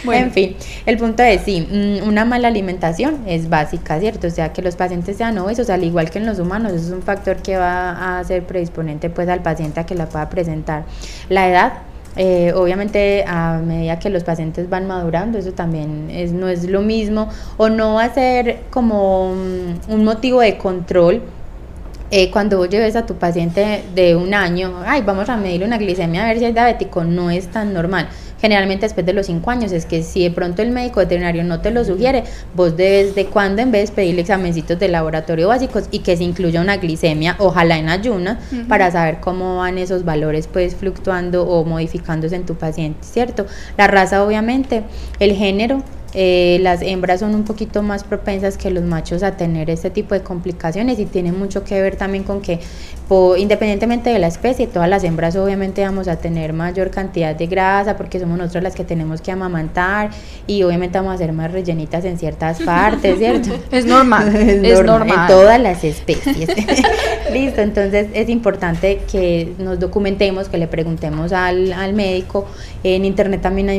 [0.04, 0.25] Bueno.
[0.28, 4.28] En fin, el punto es, sí, mm, una mala alimentación es básica, ¿cierto?
[4.28, 7.02] O sea, que los pacientes sean obesos, al igual que en los humanos, es un
[7.02, 10.86] factor que va a ser predisponente pues al paciente a que la pueda presentar.
[11.30, 11.74] La edad,
[12.15, 16.82] eh, obviamente a medida que los pacientes van madurando, eso también es, no es lo
[16.82, 21.22] mismo o no va a ser como mm, un motivo de control
[22.12, 25.78] eh, cuando vos lleves a tu paciente de un año, ay, vamos a medirle una
[25.78, 28.10] glicemia a ver si es diabético, no es tan normal.
[28.41, 31.62] Generalmente después de los cinco años es que si de pronto el médico veterinario no
[31.62, 32.23] te lo sugiere,
[32.56, 36.62] vos debes de cuando en vez pedirle examencitos de laboratorio básicos y que se incluya
[36.62, 42.36] una glicemia, ojalá en ayuna, para saber cómo van esos valores pues fluctuando o modificándose
[42.36, 43.45] en tu paciente, ¿cierto?
[43.78, 44.84] La raza obviamente,
[45.19, 49.69] el género, eh, las hembras son un poquito más propensas que los machos a tener
[49.69, 52.60] este tipo de complicaciones y tiene mucho que ver también con que
[53.38, 57.98] independientemente de la especie, todas las hembras obviamente vamos a tener mayor cantidad de grasa
[57.98, 60.12] porque somos nosotras las que tenemos que amamantar
[60.45, 63.50] y obviamente vamos a ser más rellenitas en ciertas partes, ¿cierto?
[63.72, 66.50] Es normal, es, normal, En todas las especies.
[67.34, 72.45] Listo, entonces es importante que nos documentemos, que le preguntemos al, al médico.
[72.84, 73.78] En internet también hay,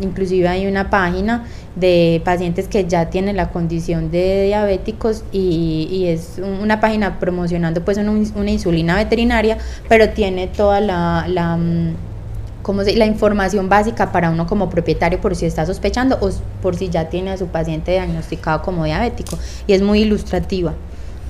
[0.00, 1.44] inclusive hay una página
[1.76, 7.84] de pacientes que ya tienen la condición de diabéticos y, y es una página promocionando
[7.84, 11.94] pues una, una, insulina veterinaria, pero tiene toda la, la mm,
[12.62, 16.30] como la información básica para uno como propietario por si está sospechando o
[16.62, 19.38] por si ya tiene a su paciente diagnosticado como diabético.
[19.66, 20.72] Y es muy ilustrativa,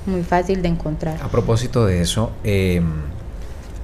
[0.05, 1.21] muy fácil de encontrar.
[1.21, 2.81] A propósito de eso, eh,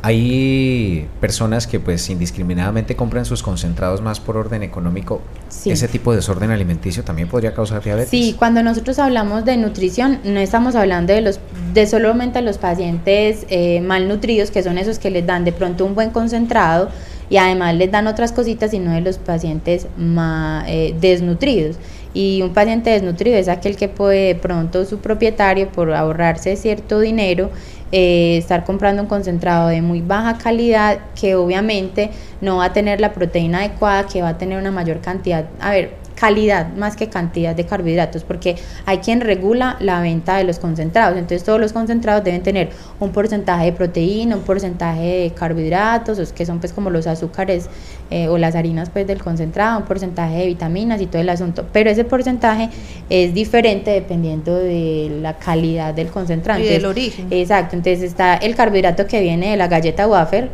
[0.03, 5.21] hay personas que pues indiscriminadamente compran sus concentrados más por orden económico.
[5.65, 8.09] ¿Ese tipo de desorden alimenticio también podría causar diabetes?
[8.09, 11.39] Sí, cuando nosotros hablamos de nutrición, no estamos hablando de los
[11.73, 15.95] de solamente los pacientes eh, malnutridos, que son esos que les dan de pronto un
[15.95, 16.89] buen concentrado
[17.29, 21.77] y además les dan otras cositas, sino de los pacientes más, eh, desnutridos.
[22.13, 26.99] Y un paciente desnutrido es aquel que puede de pronto su propietario, por ahorrarse cierto
[26.99, 27.49] dinero,
[27.91, 33.01] eh, estar comprando un concentrado de muy baja calidad que obviamente no va a tener
[33.01, 35.45] la proteína adecuada, que va a tener una mayor cantidad.
[35.59, 38.55] A ver, calidad más que cantidad de carbohidratos, porque
[38.85, 41.17] hay quien regula la venta de los concentrados.
[41.17, 46.45] Entonces todos los concentrados deben tener un porcentaje de proteína, un porcentaje de carbohidratos, que
[46.45, 47.69] son pues como los azúcares
[48.11, 51.65] eh, o las harinas pues del concentrado, un porcentaje de vitaminas y todo el asunto.
[51.73, 52.69] Pero ese porcentaje
[53.09, 56.61] es diferente dependiendo de la calidad del concentrado.
[56.61, 57.29] Y del origen.
[57.31, 57.75] Exacto.
[57.75, 60.51] Entonces está el carbohidrato que viene de la galleta wafer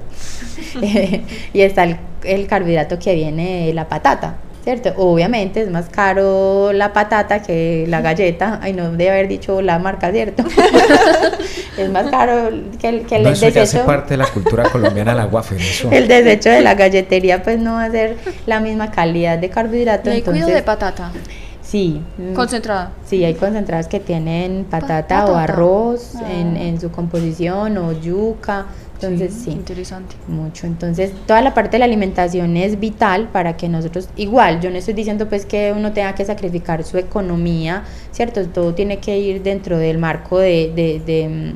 [1.54, 4.38] y está el, el carbohidrato que viene de la patata.
[4.68, 4.92] ¿Cierto?
[4.98, 8.60] Obviamente es más caro la patata que la galleta.
[8.62, 10.44] Ay, no debe haber dicho la marca, ¿cierto?
[11.78, 13.64] es más caro que el, que el no, eso desecho.
[13.64, 15.58] hace parte de la cultura colombiana la waffle.
[15.90, 20.12] El desecho de la galletería, pues no va a ser la misma calidad de carbohidrato.
[20.12, 21.12] ¿Y entonces, de patata?
[21.62, 22.02] Sí.
[22.36, 22.92] ¿Concentrada?
[23.06, 28.66] Sí, hay concentradas que tienen patata, o arroz en, en su composición o yuca.
[29.02, 30.16] Entonces, sí, Interesante.
[30.28, 30.66] Mucho.
[30.66, 34.78] Entonces, toda la parte de la alimentación es vital para que nosotros, igual, yo no
[34.78, 38.44] estoy diciendo pues que uno tenga que sacrificar su economía, ¿cierto?
[38.48, 41.54] Todo tiene que ir dentro del marco de, de, de,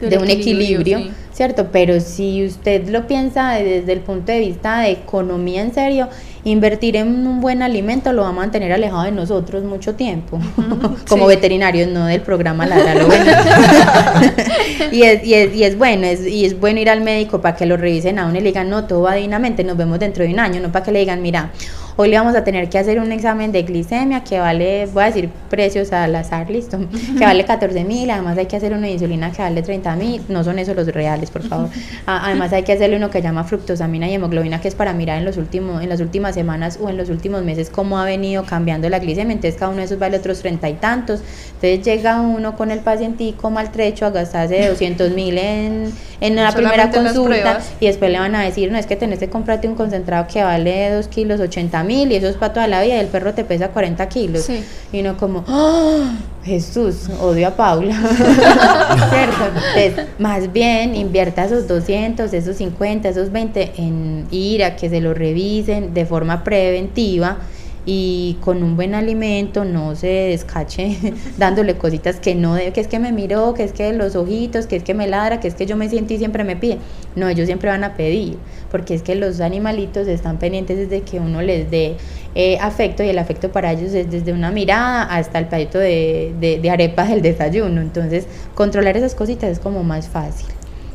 [0.00, 0.98] de un equilibrio.
[0.98, 1.68] Sí ¿cierto?
[1.70, 6.08] Pero si usted lo piensa desde el punto de vista de economía en serio,
[6.44, 10.40] invertir en un buen alimento lo va a mantener alejado de nosotros mucho tiempo,
[11.08, 12.78] como veterinarios, no del programa La
[14.92, 17.54] y, es, y, es, y es bueno, es, y es bueno ir al médico para
[17.54, 20.24] que lo revisen a uno y le digan, no, todo va dignamente, nos vemos dentro
[20.24, 21.50] de un año, no para que le digan, mira,
[21.96, 25.06] hoy le vamos a tener que hacer un examen de glicemia que vale, voy a
[25.06, 26.78] decir precios al azar, listo,
[27.18, 30.44] que vale 14 mil, además hay que hacer una insulina que vale 30 mil, no
[30.44, 31.70] son esos los reales por favor.
[32.06, 35.24] Además hay que hacerle uno que llama fructosamina y hemoglobina, que es para mirar en
[35.24, 38.88] los últimos, en las últimas semanas o en los últimos meses cómo ha venido cambiando
[38.88, 39.32] la glicemia.
[39.32, 41.20] Entonces cada uno de esos vale otros treinta y tantos.
[41.54, 46.90] Entonces llega uno con el pacientico maltrecho a gastarse 200 mil en, en la primera
[46.90, 50.26] consulta y después le van a decir, no, es que tenés que comprarte un concentrado
[50.32, 53.06] que vale 2 kilos 80 mil y eso es para toda la vida y el
[53.06, 54.48] perro te pesa 40 kilos.
[54.92, 56.04] Y uno como, ¡Oh!
[56.44, 57.96] Jesús, odio a Paula.
[59.10, 60.02] ¿Cierto?
[60.18, 65.12] más bien invierta esos 200, esos 50, esos 20 en ir a que se lo
[65.12, 67.38] revisen de forma preventiva
[67.86, 70.98] y con un buen alimento no se descache
[71.38, 74.66] dándole cositas que no debe, que es que me miró, que es que los ojitos,
[74.66, 76.78] que es que me ladra, que es que yo me siento y siempre me pide.
[77.14, 78.38] No, ellos siempre van a pedir,
[78.72, 81.96] porque es que los animalitos están pendientes desde que uno les dé
[82.34, 86.34] eh, afecto y el afecto para ellos es desde una mirada hasta el pedito de,
[86.40, 87.80] de, de arepas del desayuno.
[87.80, 90.46] Entonces, controlar esas cositas es como más fácil.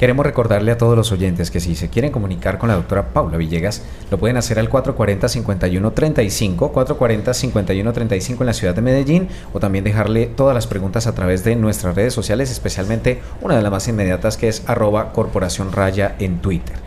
[0.01, 3.37] Queremos recordarle a todos los oyentes que si se quieren comunicar con la doctora Paula
[3.37, 10.25] Villegas, lo pueden hacer al 440-5135, 440-5135 en la ciudad de Medellín, o también dejarle
[10.25, 14.37] todas las preguntas a través de nuestras redes sociales, especialmente una de las más inmediatas
[14.37, 16.77] que es arroba corporación raya en Twitter.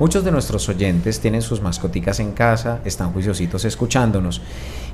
[0.00, 4.42] Muchos de nuestros oyentes tienen sus mascoticas en casa, están juiciositos escuchándonos,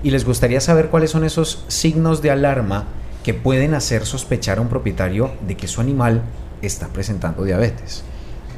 [0.02, 2.84] y les gustaría saber cuáles son esos signos de alarma
[3.24, 6.20] que pueden hacer sospechar a un propietario de que su animal
[6.66, 8.02] está presentando diabetes?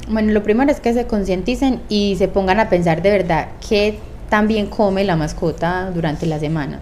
[0.07, 3.99] Bueno, lo primero es que se concienticen y se pongan a pensar de verdad qué
[4.29, 6.79] también come la mascota durante la semana.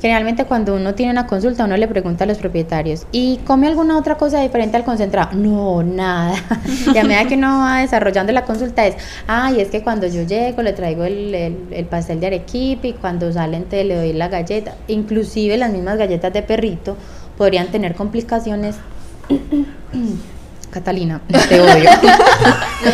[0.00, 3.96] Generalmente cuando uno tiene una consulta, uno le pregunta a los propietarios, ¿y come alguna
[3.96, 5.30] otra cosa diferente al concentrado?
[5.32, 6.34] No, nada.
[6.94, 8.96] y a medida que uno va desarrollando la consulta es,
[9.26, 12.92] ay, es que cuando yo llego le traigo el, el, el pastel de arequipe y
[12.92, 14.74] cuando salen te le doy la galleta.
[14.88, 16.98] Inclusive las mismas galletas de perrito
[17.38, 18.76] podrían tener complicaciones
[20.74, 21.88] Catalina, te odio.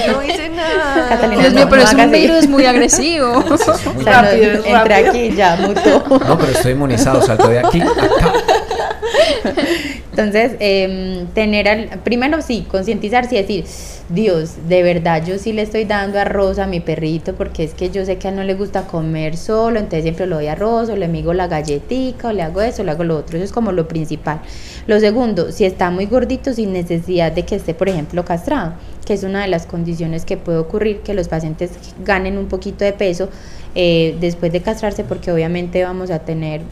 [0.06, 1.08] Yo no hice nada.
[1.08, 3.38] Catalina, Dios no, mío, pero no es un virus muy agresivo.
[3.38, 5.10] O sea, no, Rápido, entra rápido.
[5.10, 6.04] aquí ya, mutó.
[6.28, 8.34] No, pero estoy inmunizado, salto de aquí acá.
[10.10, 13.64] Entonces, em, tener al, primero sí, concientizarse y decir,
[14.10, 17.90] Dios, de verdad yo sí le estoy dando arroz a mi perrito porque es que
[17.90, 20.90] yo sé que a él no le gusta comer solo, entonces siempre le doy arroz
[20.90, 23.44] o le migo la galletica o le hago eso, o le hago lo otro, eso
[23.44, 24.40] es como lo principal.
[24.90, 28.72] Lo segundo, si está muy gordito sin necesidad de que esté, por ejemplo, castrado,
[29.06, 31.70] que es una de las condiciones que puede ocurrir, que los pacientes
[32.04, 33.28] ganen un poquito de peso
[33.76, 36.62] eh, después de castrarse porque obviamente vamos a tener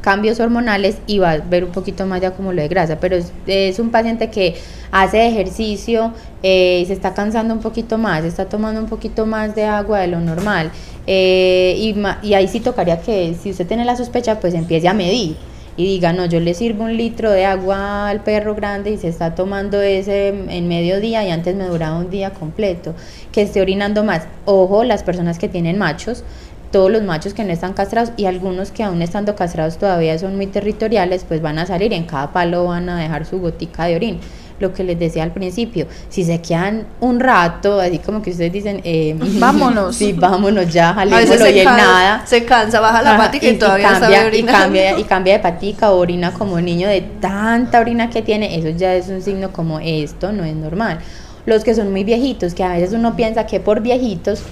[0.00, 3.16] cambios hormonales y va a ver un poquito más de acúmulo de grasa, pero
[3.48, 4.54] es, un paciente que
[4.92, 6.12] hace ejercicio
[6.44, 9.98] eh, y se está cansando un poquito más, está tomando un poquito más de agua
[9.98, 10.70] de lo normal
[11.04, 14.94] eh, y, y ahí sí tocaría que si usted tiene la sospecha pues empiece a
[14.94, 18.96] medir y diga, no, yo le sirvo un litro de agua al perro grande y
[18.96, 22.94] se está tomando ese en mediodía y antes me duraba un día completo,
[23.32, 24.26] que esté orinando más.
[24.44, 26.24] Ojo, las personas que tienen machos,
[26.70, 30.36] todos los machos que no están castrados y algunos que aún estando castrados todavía son
[30.36, 33.96] muy territoriales, pues van a salir, en cada palo van a dejar su gotica de
[33.96, 34.20] orín.
[34.60, 38.52] Lo que les decía al principio, si se quedan un rato, así como que ustedes
[38.52, 39.96] dicen, eh, Vámonos.
[39.96, 42.22] Sí, vámonos ya, jalémoslo se, y can- nada.
[42.26, 45.32] se cansa, baja la patica y, y- y todavía cambia, sabe y cambia, y cambia
[45.32, 49.50] de patica, orina como niño de tanta orina que tiene, eso ya es un signo
[49.50, 50.98] como esto no es normal.
[51.46, 54.42] Los que son muy viejitos, que a veces uno piensa que por viejitos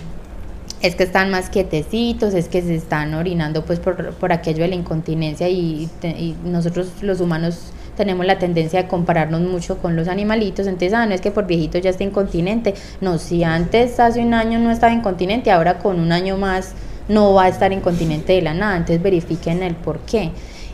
[0.81, 4.69] es que están más quietecitos, es que se están orinando pues por, por aquello de
[4.69, 7.59] la incontinencia y, te- y nosotros los humanos
[7.99, 11.47] tenemos la tendencia de compararnos mucho con los animalitos, entonces ah, no es que por
[11.47, 12.73] viejito ya está incontinente,
[13.03, 16.73] no, si antes hace un año no estaba incontinente, ahora con un año más
[17.09, 20.31] no va a estar incontinente de la nada, entonces verifiquen el por qué.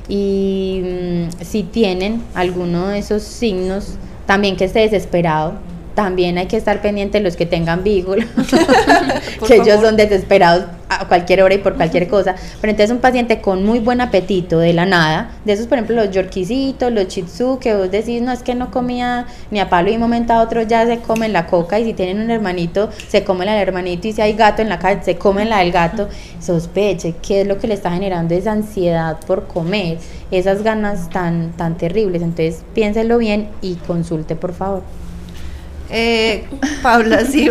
[0.08, 3.96] Y mm, si tienen alguno de esos signos,
[4.26, 5.54] también que esté desesperado,
[5.94, 9.86] también hay que estar pendiente de los que tengan Por que ellos favor.
[9.86, 12.34] son desesperados a cualquier hora y por cualquier cosa.
[12.60, 15.96] Pero entonces un paciente con muy buen apetito de la nada, de esos por ejemplo
[15.96, 19.68] los yorquisitos, los shih tzu, que vos decís, no es que no comía ni a
[19.68, 22.20] palo y de un momento a otro ya se comen la coca y si tienen
[22.20, 25.16] un hermanito, se comen la del hermanito y si hay gato en la calle, se
[25.16, 26.08] comen la del gato.
[26.40, 29.98] Sospeche qué es lo que le está generando esa ansiedad por comer,
[30.30, 32.22] esas ganas tan, tan terribles.
[32.22, 34.82] Entonces piénselo bien y consulte por favor.
[35.90, 36.44] Eh,
[36.82, 37.48] Paula, si,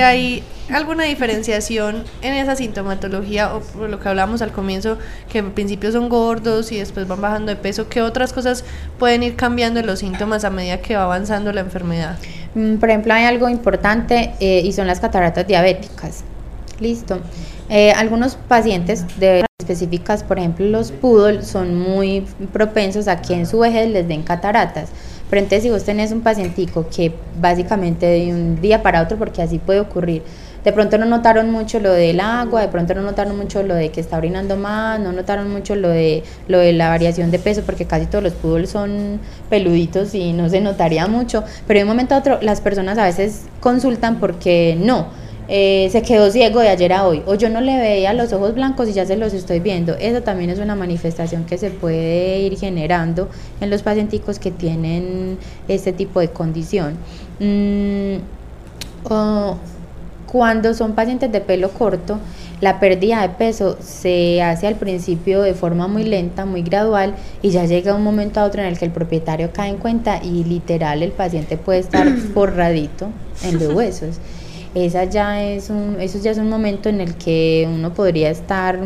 [0.00, 0.42] hay
[0.72, 4.98] alguna diferenciación en esa sintomatología o por lo que hablábamos al comienzo,
[5.30, 8.64] que en principio son gordos y después van bajando de peso, ¿qué otras cosas
[8.98, 12.18] pueden ir cambiando en los síntomas a medida que va avanzando la enfermedad?
[12.54, 16.24] Mm, Por ejemplo, hay algo importante eh, y son las cataratas diabéticas.
[16.80, 17.20] Listo.
[17.70, 23.46] Eh, algunos pacientes de específicas, por ejemplo los poodle, son muy propensos a que en
[23.46, 24.88] su vejez les den cataratas.
[25.30, 29.42] Pero entonces si vos tenés un pacientico que básicamente de un día para otro, porque
[29.42, 30.22] así puede ocurrir,
[30.64, 33.90] de pronto no notaron mucho lo del agua, de pronto no notaron mucho lo de
[33.90, 37.62] que está orinando más, no notaron mucho lo de lo de la variación de peso,
[37.64, 41.88] porque casi todos los poodles son peluditos y no se notaría mucho, pero de un
[41.88, 45.06] momento a otro las personas a veces consultan porque no,
[45.48, 48.54] eh, se quedó ciego de ayer a hoy, o yo no le veía los ojos
[48.54, 49.94] blancos y ya se los estoy viendo.
[49.94, 53.28] Eso también es una manifestación que se puede ir generando
[53.60, 56.96] en los pacienticos que tienen este tipo de condición.
[57.40, 58.16] Mm,
[59.10, 59.56] o
[60.30, 62.18] cuando son pacientes de pelo corto,
[62.60, 67.50] la pérdida de peso se hace al principio de forma muy lenta, muy gradual y
[67.50, 70.44] ya llega un momento a otro en el que el propietario cae en cuenta y
[70.44, 73.08] literal el paciente puede estar forradito
[73.44, 74.18] en los huesos.
[74.74, 78.78] Esa ya es un, eso ya es un momento en el que uno podría estar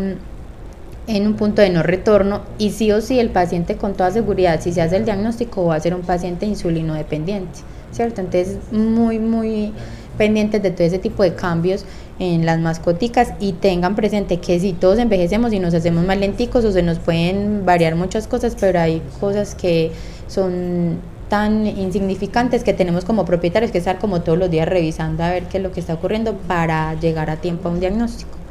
[1.06, 4.60] en un punto de no retorno y sí o sí el paciente con toda seguridad,
[4.60, 7.60] si se hace el diagnóstico va a ser un paciente insulino dependiente,
[7.90, 8.20] ¿cierto?
[8.20, 9.72] Entonces muy, muy
[10.16, 11.84] pendientes de todo ese tipo de cambios
[12.18, 16.64] en las mascoticas y tengan presente que si todos envejecemos y nos hacemos más lenticos
[16.64, 19.90] o se nos pueden variar muchas cosas, pero hay cosas que
[20.28, 20.98] son
[21.32, 25.44] tan insignificantes que tenemos como propietarios que estar como todos los días revisando a ver
[25.44, 28.41] qué es lo que está ocurriendo para llegar a tiempo a un diagnóstico.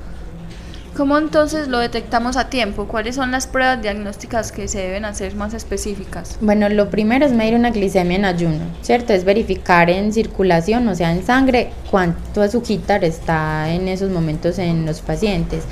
[0.95, 2.85] ¿Cómo entonces lo detectamos a tiempo?
[2.85, 6.37] ¿Cuáles son las pruebas diagnósticas que se deben hacer más específicas?
[6.41, 9.13] Bueno, lo primero es medir una glicemia en ayuno, ¿cierto?
[9.13, 14.85] Es verificar en circulación, o sea, en sangre, cuánto azúcar está en esos momentos en
[14.85, 15.63] los pacientes.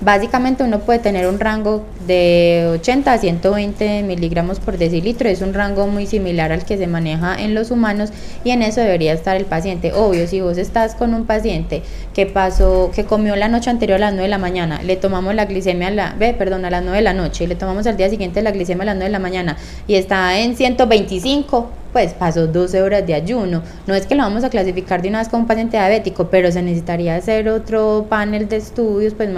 [0.00, 5.54] Básicamente uno puede tener un rango de 80 a 120 miligramos por decilitro, es un
[5.54, 8.10] rango muy similar al que se maneja en los humanos
[8.44, 9.92] y en eso debería estar el paciente.
[9.92, 11.82] Obvio, si vos estás con un paciente
[12.14, 15.34] que pasó, que comió la noche anterior a las 9 de la mañana, le tomamos
[15.34, 17.86] la glicemia a la, ve, perdón, a las 9 de la noche y le tomamos
[17.86, 19.56] al día siguiente la glicemia a las 9 de la mañana
[19.86, 23.62] y está en 125, pues pasó 12 horas de ayuno.
[23.86, 26.52] No es que lo vamos a clasificar de una vez como un paciente diabético, pero
[26.52, 29.30] se necesitaría hacer otro panel de estudios, pues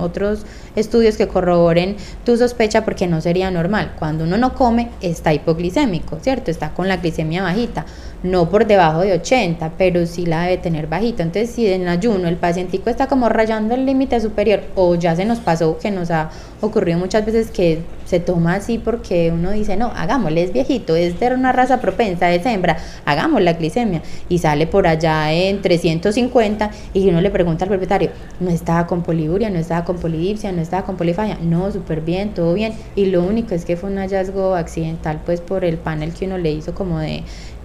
[0.00, 0.44] otros
[0.76, 3.92] estudios que corroboren tu sospecha porque no sería normal.
[3.98, 6.50] Cuando uno no come, está hipoglicémico, ¿cierto?
[6.50, 7.86] Está con la glicemia bajita
[8.24, 11.22] no por debajo de 80, pero sí la debe tener bajita.
[11.22, 15.26] Entonces, si en ayuno el pacientico está como rayando el límite superior o ya se
[15.26, 16.30] nos pasó que nos ha
[16.62, 21.18] ocurrido muchas veces que se toma así porque uno dice, no, hagámosle, es viejito, es
[21.20, 26.70] de una raza propensa, es hembra, hagamos la glicemia y sale por allá en 350
[26.92, 28.10] y uno le pregunta al propietario,
[28.40, 32.34] no estaba con poliuria, no estaba con polidipsia, no estaba con polifagia, no, súper bien,
[32.34, 36.12] todo bien y lo único es que fue un hallazgo accidental pues por el panel
[36.12, 37.24] que uno le hizo como de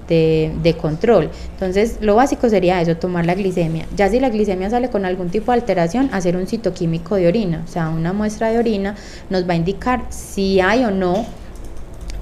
[0.09, 1.29] de, control.
[1.53, 3.85] Entonces, lo básico sería eso, tomar la glicemia.
[3.95, 7.63] Ya si la glicemia sale con algún tipo de alteración, hacer un citoquímico de orina,
[7.67, 8.95] o sea, una muestra de orina
[9.29, 11.25] nos va a indicar si hay o no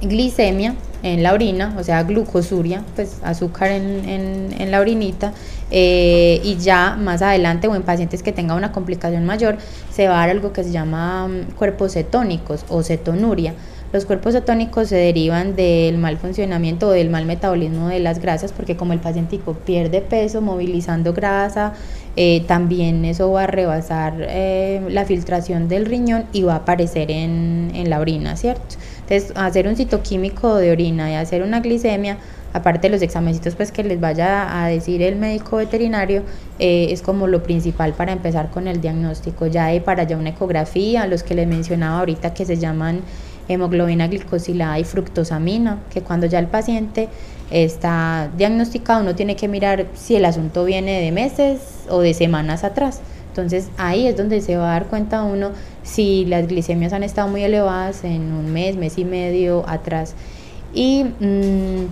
[0.01, 5.31] glicemia en la orina, o sea, glucosuria, pues azúcar en, en, la orinita,
[5.71, 9.57] eh, y ya más adelante o en pacientes que tengan una complicación mayor,
[9.91, 13.53] se va a dar algo que se llama mm, cuerpos cetónicos o cetonuria
[13.93, 18.51] los cuerpos cetónicos se derivan del mal funcionamiento o del mal metabolismo de las grasas,
[18.51, 21.73] porque como el pacientico pierde peso movilizando grasa,
[22.15, 27.11] eh, también eso va a rebasar eh, la filtración del riñón y va a aparecer
[27.11, 28.75] en, en la orina, ¿cierto?
[29.01, 32.17] Entonces, hacer un citoquímico de orina y hacer una glicemia
[32.53, 36.23] aparte de los examencitos pues que les vaya a decir el médico veterinario,
[36.59, 39.47] eh, es como lo principal para empezar con el diagnóstico.
[39.47, 43.01] Ya hay para allá una ecografía, los que les mencionaba ahorita que se llaman
[43.47, 47.09] hemoglobina glicosilada y fructosamina, que cuando ya el paciente
[47.49, 52.63] está diagnosticado uno tiene que mirar si el asunto viene de meses o de semanas
[52.63, 53.01] atrás.
[53.29, 55.51] Entonces ahí es donde se va a dar cuenta uno
[55.83, 60.15] si las glicemias han estado muy elevadas en un mes, mes y medio atrás.
[60.73, 61.85] Y mm,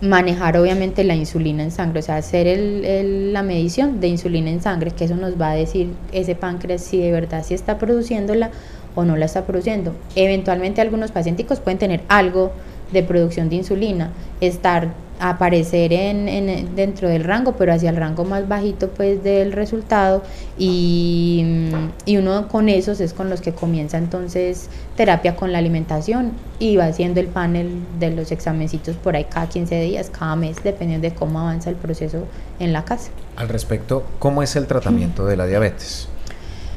[0.00, 4.62] manejar obviamente la insulina en sangre, o sea, hacer el, la medición de insulina en
[4.62, 8.50] sangre, que eso nos va a decir ese páncreas si de verdad sí está produciéndola
[8.96, 9.94] o no la está produciendo.
[10.16, 12.50] Eventualmente algunos pacientes pueden tener algo
[12.92, 14.88] de producción de insulina, estar
[15.18, 20.22] aparecer en, dentro del rango, pero hacia el rango más bajito pues del resultado
[20.58, 21.70] y,
[22.04, 26.76] y, uno con esos es con los que comienza entonces terapia con la alimentación y
[26.76, 31.08] va haciendo el panel de los examencitos por ahí cada 15 días, cada mes, dependiendo
[31.08, 32.24] de cómo avanza el proceso
[32.58, 33.10] en la casa.
[33.36, 36.08] Al respecto, ¿cómo es el tratamiento de la diabetes?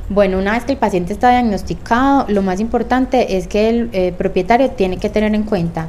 [0.10, 4.12] Bueno, una vez que el paciente está diagnosticado, lo más importante es que el eh,
[4.12, 5.88] propietario tiene que tener en cuenta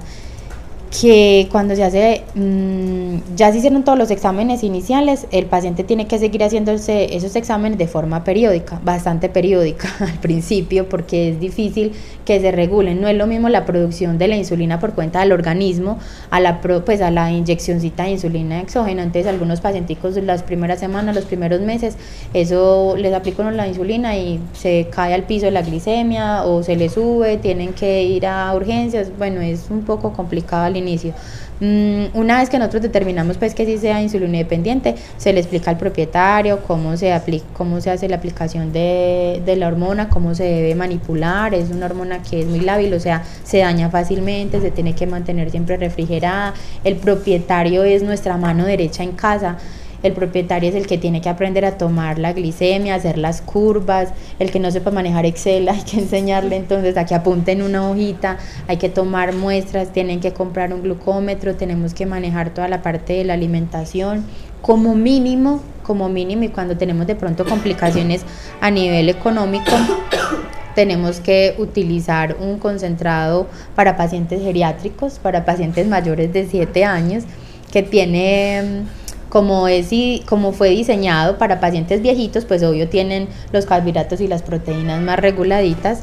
[0.91, 6.07] que cuando se hace, mm, ya se hicieron todos los exámenes iniciales, el paciente tiene
[6.07, 11.93] que seguir haciéndose esos exámenes de forma periódica, bastante periódica al principio, porque es difícil
[12.24, 13.01] que se regulen.
[13.01, 15.99] No es lo mismo la producción de la insulina por cuenta del organismo
[16.30, 19.03] a la, pues a la inyeccióncita de insulina exógena.
[19.03, 21.97] Entonces, algunos pacientes las primeras semanas, los primeros meses,
[22.34, 26.88] eso les aplican la insulina y se cae al piso la glicemia o se le
[26.88, 29.11] sube, tienen que ir a urgencias.
[29.16, 31.14] Bueno, es un poco complicado al inicio.
[31.61, 35.70] Mm, una vez que nosotros determinamos pues que sí sea insulina dependiente, se le explica
[35.70, 40.35] al propietario cómo se aplica, cómo se hace la aplicación de, de, la hormona, cómo
[40.35, 44.61] se debe manipular, es una hormona que es muy lábil, o sea, se daña fácilmente,
[44.62, 49.59] se tiene que mantener siempre refrigerada, el propietario es nuestra mano derecha en casa,
[50.03, 54.11] el propietario es el que tiene que aprender a tomar la glicemia, hacer las curvas,
[54.38, 57.88] el que no sepa manejar Excel hay que enseñarle entonces a que apunte en una
[57.88, 58.38] hojita,
[58.68, 63.14] hay que tomar muestras, tienen que comprar un glucómetro, tenemos que manejar toda la parte
[63.14, 64.24] de la alimentación
[64.62, 68.22] como mínimo, como mínimo y cuando tenemos de pronto complicaciones
[68.61, 69.72] a nivel económico
[70.74, 77.24] tenemos que utilizar un concentrado para pacientes geriátricos, para pacientes mayores de 7 años,
[77.72, 78.84] que tiene
[79.31, 79.89] como, es,
[80.26, 85.18] como fue diseñado para pacientes viejitos, pues obvio tienen los carbohidratos y las proteínas más
[85.18, 86.03] reguladitas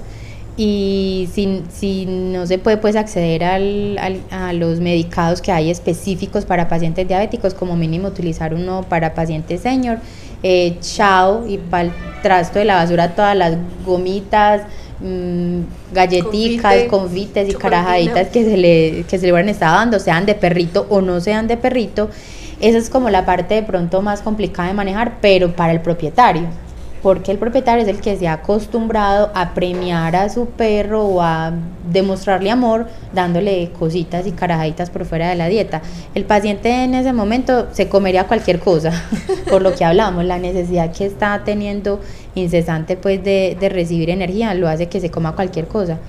[0.58, 4.00] y si, si no se puede pues acceder al,
[4.32, 9.62] a los medicados que hay específicos para pacientes diabéticos, como mínimo utilizar uno para pacientes
[9.62, 10.00] senior
[10.42, 14.64] eh, chao y para el trasto de la basura todas las gomitas,
[15.00, 15.60] mm,
[15.94, 20.26] galletitas, Confite, confites y carajaditas que se le que se le hubieran estado dando, sean
[20.26, 22.10] de perrito o no sean de perrito.
[22.60, 26.48] Esa es como la parte de pronto más complicada de manejar, pero para el propietario
[27.02, 31.22] porque el propietario es el que se ha acostumbrado a premiar a su perro o
[31.22, 31.54] a
[31.90, 35.82] demostrarle amor dándole cositas y carajaditas por fuera de la dieta.
[36.16, 38.92] El paciente en ese momento se comería cualquier cosa,
[39.50, 42.02] por lo que hablamos, la necesidad que está teniendo
[42.36, 46.00] incesante pues de, de recibir energía lo hace que se coma cualquier cosa.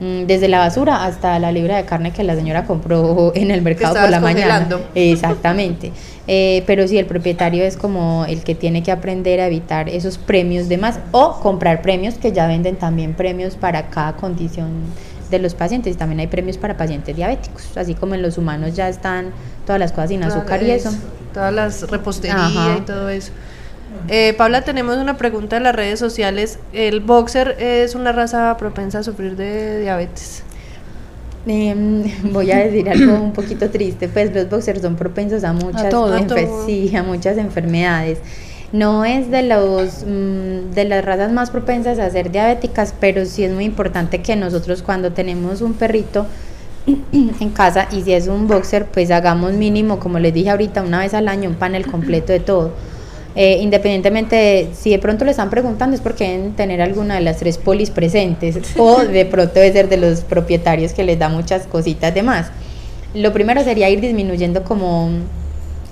[0.00, 3.62] Mm, Desde la basura hasta la libra de carne que la señora compró en el
[3.62, 4.58] mercado por la mañana.
[4.60, 4.88] congelando.
[4.94, 5.92] Exactamente.
[6.30, 10.18] Eh, pero sí, el propietario es como el que tiene que aprender a evitar esos
[10.18, 14.68] premios de más o comprar premios que ya venden también premios para cada condición
[15.30, 15.94] de los pacientes.
[15.94, 19.30] Y también hay premios para pacientes diabéticos, así como en los humanos ya están
[19.64, 20.90] todas las cosas sin azúcar y eso.
[21.32, 22.76] Todas las repostería Ajá.
[22.76, 23.32] y todo eso.
[24.08, 26.58] Eh, Paula, tenemos una pregunta en las redes sociales.
[26.72, 30.42] ¿El boxer es una raza propensa a sufrir de diabetes?
[31.46, 35.88] Em, voy a decir algo un poquito triste, pues los boxers son propensos a muchas,
[35.88, 36.14] todo.
[36.14, 36.66] A enfe- todo.
[36.66, 38.18] sí, a muchas enfermedades.
[38.72, 43.44] No es de los mm, de las razas más propensas a ser diabéticas, pero sí
[43.44, 46.26] es muy importante que nosotros cuando tenemos un perrito
[47.12, 50.98] en casa y si es un boxer, pues hagamos mínimo, como les dije ahorita, una
[51.00, 52.72] vez al año un panel completo de todo.
[53.40, 57.20] Eh, independientemente de si de pronto le están preguntando es porque deben tener alguna de
[57.20, 61.28] las tres polis presentes o de pronto debe ser de los propietarios que les da
[61.28, 62.50] muchas cositas de más.
[63.14, 65.10] Lo primero sería ir disminuyendo como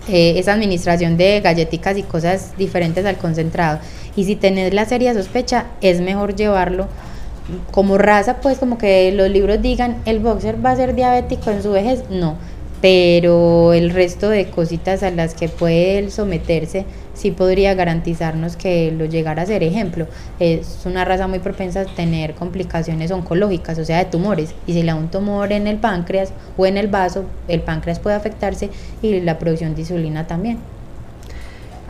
[0.08, 3.78] eh, esa administración de galletitas y cosas diferentes al concentrado.
[4.16, 6.88] Y si tenés la seria sospecha, es mejor llevarlo
[7.70, 11.62] como raza, pues como que los libros digan, el boxer va a ser diabético en
[11.62, 12.34] su vejez, no,
[12.80, 16.84] pero el resto de cositas a las que puede él someterse
[17.16, 20.06] sí podría garantizarnos que lo llegara a ser ejemplo.
[20.38, 24.82] Es una raza muy propensa a tener complicaciones oncológicas, o sea, de tumores, y si
[24.82, 28.70] le da un tumor en el páncreas o en el vaso, el páncreas puede afectarse
[29.02, 30.58] y la producción de insulina también.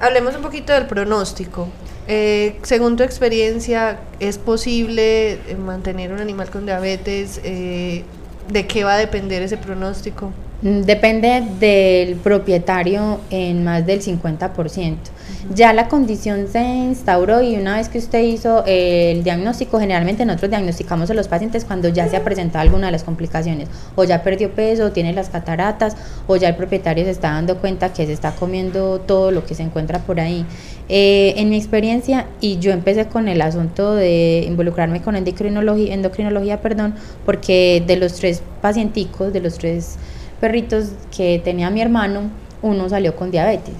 [0.01, 1.69] Hablemos un poquito del pronóstico.
[2.09, 7.41] Eh, según tu experiencia, ¿es posible eh, mantener un animal con diabetes?
[7.43, 8.05] Eh,
[8.49, 10.33] ¿De qué va a depender ese pronóstico?
[10.67, 14.97] Mm, Depende del propietario en más del 50%.
[15.55, 20.51] Ya la condición se instauró y una vez que usted hizo el diagnóstico, generalmente nosotros
[20.51, 24.25] diagnosticamos a los pacientes cuando ya se ha presentado alguna de las complicaciones, o ya
[24.25, 25.97] perdió peso, o tiene las cataratas,
[26.27, 29.55] o ya el propietario se está dando cuenta que se está comiendo todo lo que
[29.55, 30.45] se encuentra por ahí.
[30.89, 36.61] Eh, en mi experiencia, y yo empecé con el asunto de involucrarme con endocrinología, endocrinología
[36.61, 36.95] perdón,
[37.25, 39.97] porque de los tres pacienticos, de los tres
[40.41, 42.31] perritos que tenía mi hermano,
[42.63, 43.75] uno salió con diabetes.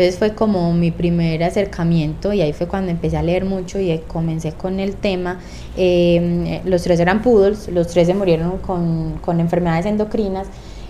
[0.00, 3.98] Entonces fue como mi primer acercamiento y ahí fue cuando empecé a leer mucho y
[4.08, 5.40] comencé con el tema.
[5.76, 10.46] Eh, los tres eran poodles, los tres se murieron con, con enfermedades endocrinas.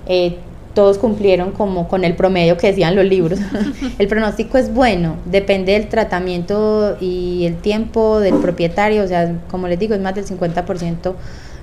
[0.07, 0.37] Eh,
[0.75, 3.41] todos cumplieron como con el promedio que decían los libros.
[3.99, 9.67] el pronóstico es bueno, depende del tratamiento y el tiempo del propietario, o sea, como
[9.67, 11.15] les digo, es más del 50%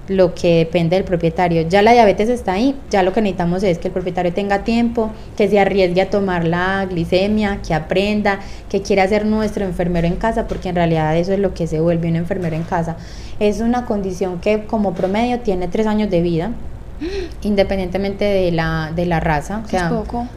[0.08, 1.64] lo que depende del propietario.
[1.68, 5.12] Ya la diabetes está ahí, ya lo que necesitamos es que el propietario tenga tiempo,
[5.36, 8.40] que se arriesgue a tomar la glicemia, que aprenda,
[8.70, 11.80] que quiera ser nuestro enfermero en casa, porque en realidad eso es lo que se
[11.80, 12.98] vuelve un enfermero en casa.
[13.40, 16.52] Es una condición que como promedio tiene tres años de vida,
[17.44, 19.62] independientemente de la, de la raza.
[19.66, 20.28] O Es sea, poco.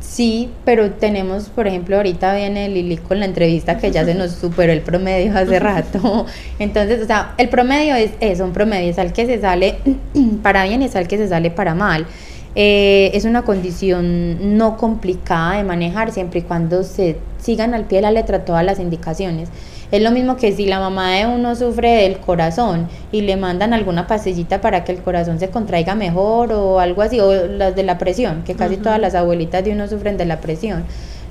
[0.00, 4.32] Sí, pero tenemos, por ejemplo, ahorita viene Lili con la entrevista que ya se nos
[4.32, 6.26] superó el promedio hace rato.
[6.58, 9.76] Entonces, o sea, el promedio es eso, un promedio es al que se sale
[10.42, 12.06] para bien y es al que se sale para mal.
[12.54, 17.98] Eh, es una condición no complicada de manejar siempre y cuando se sigan al pie
[17.98, 19.48] de la letra todas las indicaciones.
[19.92, 23.74] Es lo mismo que si la mamá de uno sufre del corazón y le mandan
[23.74, 27.82] alguna pastillita para que el corazón se contraiga mejor o algo así, o las de
[27.82, 30.84] la presión, que casi todas las abuelitas de uno sufren de la presión.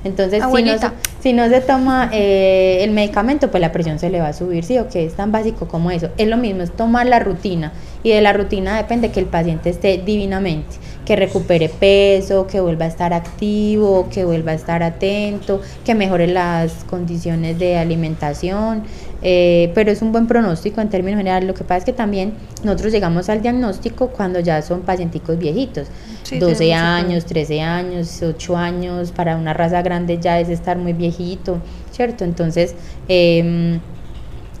[0.04, 0.86] Entonces, si no, se,
[1.20, 4.64] si no se toma eh, el medicamento, pues la presión se le va a subir,
[4.64, 6.08] sí, o que es tan básico como eso.
[6.16, 7.72] Es lo mismo, es tomar la rutina.
[8.02, 12.84] Y de la rutina depende que el paciente esté divinamente, que recupere peso, que vuelva
[12.84, 18.84] a estar activo, que vuelva a estar atento, que mejore las condiciones de alimentación.
[19.24, 21.46] eh, pero es un buen pronóstico en términos generales.
[21.46, 22.34] Lo que pasa es que también
[22.64, 25.88] nosotros llegamos al diagnóstico cuando ya son pacienticos viejitos,
[26.24, 30.48] Sí, 12 tiene mucho años, 13 años, 8 años, para una raza grande ya es
[30.48, 32.24] estar muy viejito, ¿cierto?
[32.24, 32.74] Entonces,
[33.08, 33.80] em,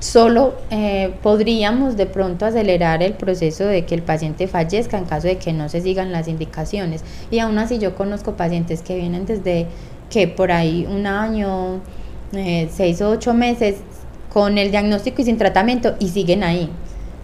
[0.02, 5.28] solo eh, podríamos de pronto acelerar el proceso de que el paciente fallezca en caso
[5.28, 7.04] de que no se sigan las indicaciones.
[7.30, 9.68] Y aún así yo conozco pacientes que vienen desde
[10.10, 11.80] que por ahí un año,
[12.32, 13.76] eh, seis o ocho meses
[14.32, 16.68] con el diagnóstico y sin tratamiento y siguen ahí.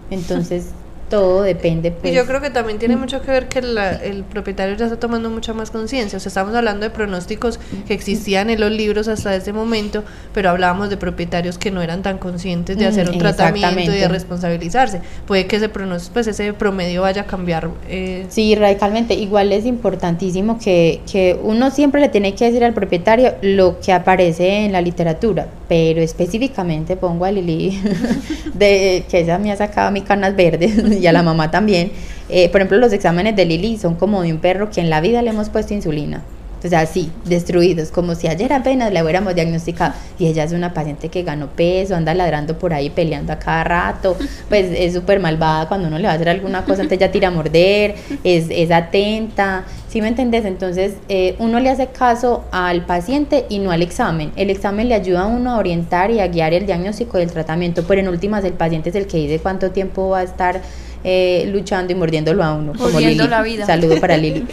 [0.09, 0.69] Entonces,
[1.09, 1.91] todo depende.
[1.91, 2.13] Pues.
[2.13, 4.99] Y yo creo que también tiene mucho que ver que la- el propietario ya está
[4.99, 6.17] tomando mucha más conciencia.
[6.17, 10.03] O sea, estamos hablando de pronósticos que existían en los libros hasta ese momento,
[10.33, 13.97] pero hablábamos de propietarios que no eran tan conscientes de Mm, hacer un tratamiento y
[13.99, 15.01] de responsabilizarse.
[15.25, 17.69] Puede que ese pronóstico, pues ese promedio vaya a cambiar.
[17.87, 19.15] eh, Sí, radicalmente.
[19.15, 23.91] Igual es importantísimo que, que uno siempre le tiene que decir al propietario lo que
[23.93, 27.81] aparece en la literatura, pero específicamente pongo a Lili,
[28.53, 31.91] de, que esa me ha sacado mis canas verdes y a la mamá también.
[32.29, 35.01] Eh, por ejemplo, los exámenes de Lili son como de un perro que en la
[35.01, 36.23] vida le hemos puesto insulina.
[36.63, 39.93] O sea, sí, destruidos, como si ayer apenas la hubiéramos diagnosticado.
[40.17, 43.63] Y ella es una paciente que ganó peso, anda ladrando por ahí, peleando a cada
[43.63, 44.17] rato.
[44.49, 47.29] Pues es súper malvada cuando uno le va a hacer alguna cosa, entonces ya tira
[47.29, 49.63] a morder, es, es atenta.
[49.87, 50.45] ¿Sí me entendés?
[50.45, 54.31] Entonces, eh, uno le hace caso al paciente y no al examen.
[54.35, 57.31] El examen le ayuda a uno a orientar y a guiar el diagnóstico y el
[57.31, 60.61] tratamiento, pero en últimas, el paciente es el que dice cuánto tiempo va a estar
[61.03, 62.73] eh, luchando y mordiéndolo a uno.
[62.73, 63.29] Como Jodiendo Lili.
[63.29, 63.65] la vida.
[63.65, 64.45] Saludo para Lili.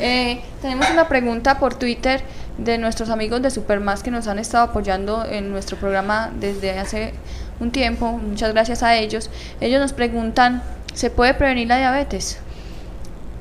[0.00, 2.22] Eh, tenemos una pregunta por Twitter
[2.58, 7.12] de nuestros amigos de Supermas que nos han estado apoyando en nuestro programa desde hace
[7.60, 8.12] un tiempo.
[8.12, 9.30] Muchas gracias a ellos.
[9.60, 10.62] Ellos nos preguntan,
[10.94, 12.38] ¿se puede prevenir la diabetes?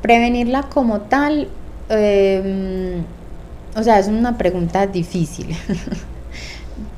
[0.01, 1.47] Prevenirla como tal,
[1.89, 3.01] eh,
[3.75, 5.55] o sea, es una pregunta difícil.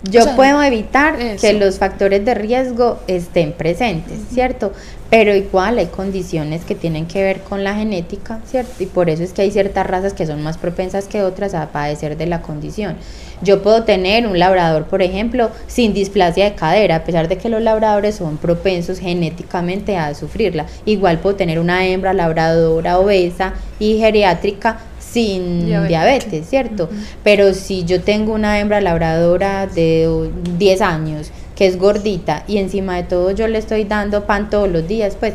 [0.03, 1.41] Yo O sea, puedo evitar eso.
[1.41, 4.71] que los factores de riesgo estén presentes, ¿cierto?
[5.09, 8.71] Pero igual hay condiciones que tienen que ver con la genética, ¿cierto?
[8.79, 11.71] Y por eso es que hay ciertas razas que son más propensas que otras a
[11.71, 12.97] padecer de la condición.
[13.41, 17.47] Yo puedo tener un labrador, por ejemplo, sin displasia de cadera, a pesar de que
[17.47, 20.65] los labradores son propensos genéticamente a sufrirla.
[20.85, 25.87] Igual puedo tener una hembra labradora obesa y geriátrica sin Diabetes.
[25.87, 26.89] diabetes, ¿cierto?
[27.23, 32.57] Pero si yo tengo una hembra labradora de uh, 10 años que es gordita y
[32.57, 35.33] encima de todo yo le estoy dando pan todos los días, pues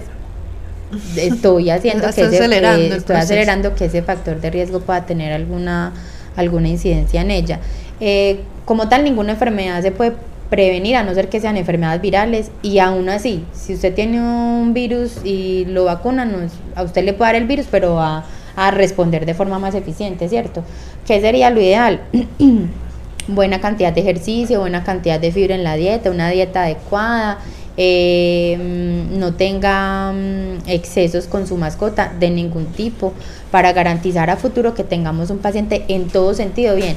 [1.16, 3.24] estoy haciendo que ese, acelerando eh, estoy proceso.
[3.24, 5.92] acelerando que ese factor de riesgo pueda tener alguna
[6.36, 7.60] alguna incidencia en ella.
[8.00, 10.12] Eh, como tal, ninguna enfermedad se puede
[10.48, 14.72] prevenir a no ser que sean enfermedades virales y aún así, si usted tiene un
[14.74, 16.38] virus y lo vacuna, no
[16.74, 20.28] a usted le puede dar el virus, pero va a responder de forma más eficiente,
[20.28, 20.62] ¿cierto?
[21.06, 22.00] ¿Qué sería lo ideal?
[23.28, 27.38] buena cantidad de ejercicio, buena cantidad de fibra en la dieta, una dieta adecuada,
[27.76, 33.14] eh, mm, no tenga mm, excesos con su mascota de ningún tipo
[33.50, 36.96] para garantizar a futuro que tengamos un paciente en todo sentido bien.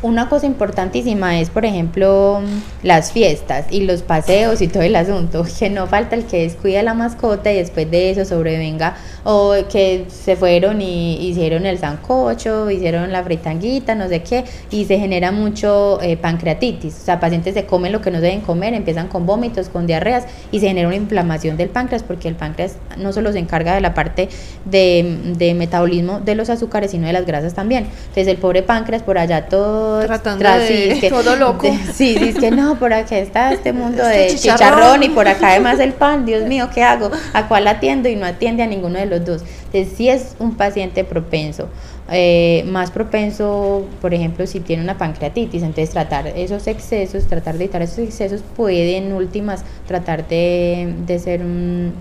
[0.00, 4.96] Una cosa importantísima es, por ejemplo, mm, las fiestas y los paseos y todo el
[4.96, 9.54] asunto, que no falta el que descuida la mascota y después de eso sobrevenga o
[9.70, 14.98] que se fueron y hicieron el sancocho, hicieron la fritanguita, no sé qué, y se
[14.98, 16.94] genera mucho eh, pancreatitis.
[17.00, 20.24] O sea, pacientes se comen lo que no deben comer, empiezan con vómitos, con diarreas
[20.52, 23.80] y se genera una inflamación del páncreas porque el páncreas no solo se encarga de
[23.80, 24.28] la parte
[24.64, 27.86] de, de metabolismo de los azúcares, sino de las grasas también.
[28.00, 31.66] Entonces el pobre páncreas por allá todo Tratando de- sí, es que- todo loco.
[31.66, 34.58] de- sí, dice que no, por acá está este mundo Este de chicharrón.
[34.78, 37.10] chicharrón y por acá además el pan, Dios mío, ¿qué hago?
[37.32, 38.08] ¿A cuál atiendo?
[38.08, 39.42] Y no atiende a ninguno de los dos.
[39.66, 41.68] Entonces, sí es un paciente propenso,
[42.10, 47.64] eh, más propenso, por ejemplo, si tiene una pancreatitis, entonces tratar esos excesos, tratar de
[47.64, 51.92] evitar esos excesos puede en últimas tratar de, de ser un,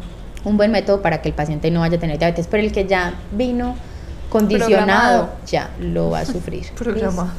[0.43, 2.86] un buen método para que el paciente no vaya a tener diabetes, pero el que
[2.86, 3.76] ya vino
[4.30, 5.30] condicionado, Programado.
[5.47, 6.66] ya lo va a sufrir.
[6.78, 7.30] Programado.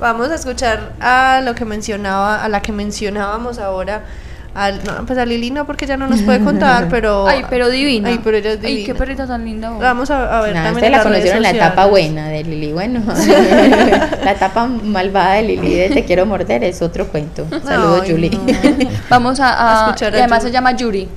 [0.00, 4.04] Vamos a escuchar a lo que mencionaba, a la que mencionábamos ahora.
[4.52, 7.26] Al, no, pues a Lili no, porque ya no nos puede contar, pero.
[7.28, 8.08] Ay, pero divina.
[8.08, 8.86] Ay, pero ella es Ay, divina.
[8.86, 9.70] qué perrita tan linda.
[9.70, 9.80] vos.
[9.80, 12.72] Vamos a, a ver Nada, también la conocieron en la etapa buena de Lili.
[12.72, 13.00] Bueno,
[14.24, 17.46] la etapa malvada de Lili de Te quiero morder es otro cuento.
[17.64, 18.30] Saludos, Ay, Julie.
[18.30, 18.90] no.
[19.08, 20.48] Vamos a, A a- escuchar y además Yuri.
[20.50, 21.08] se llama Yuri,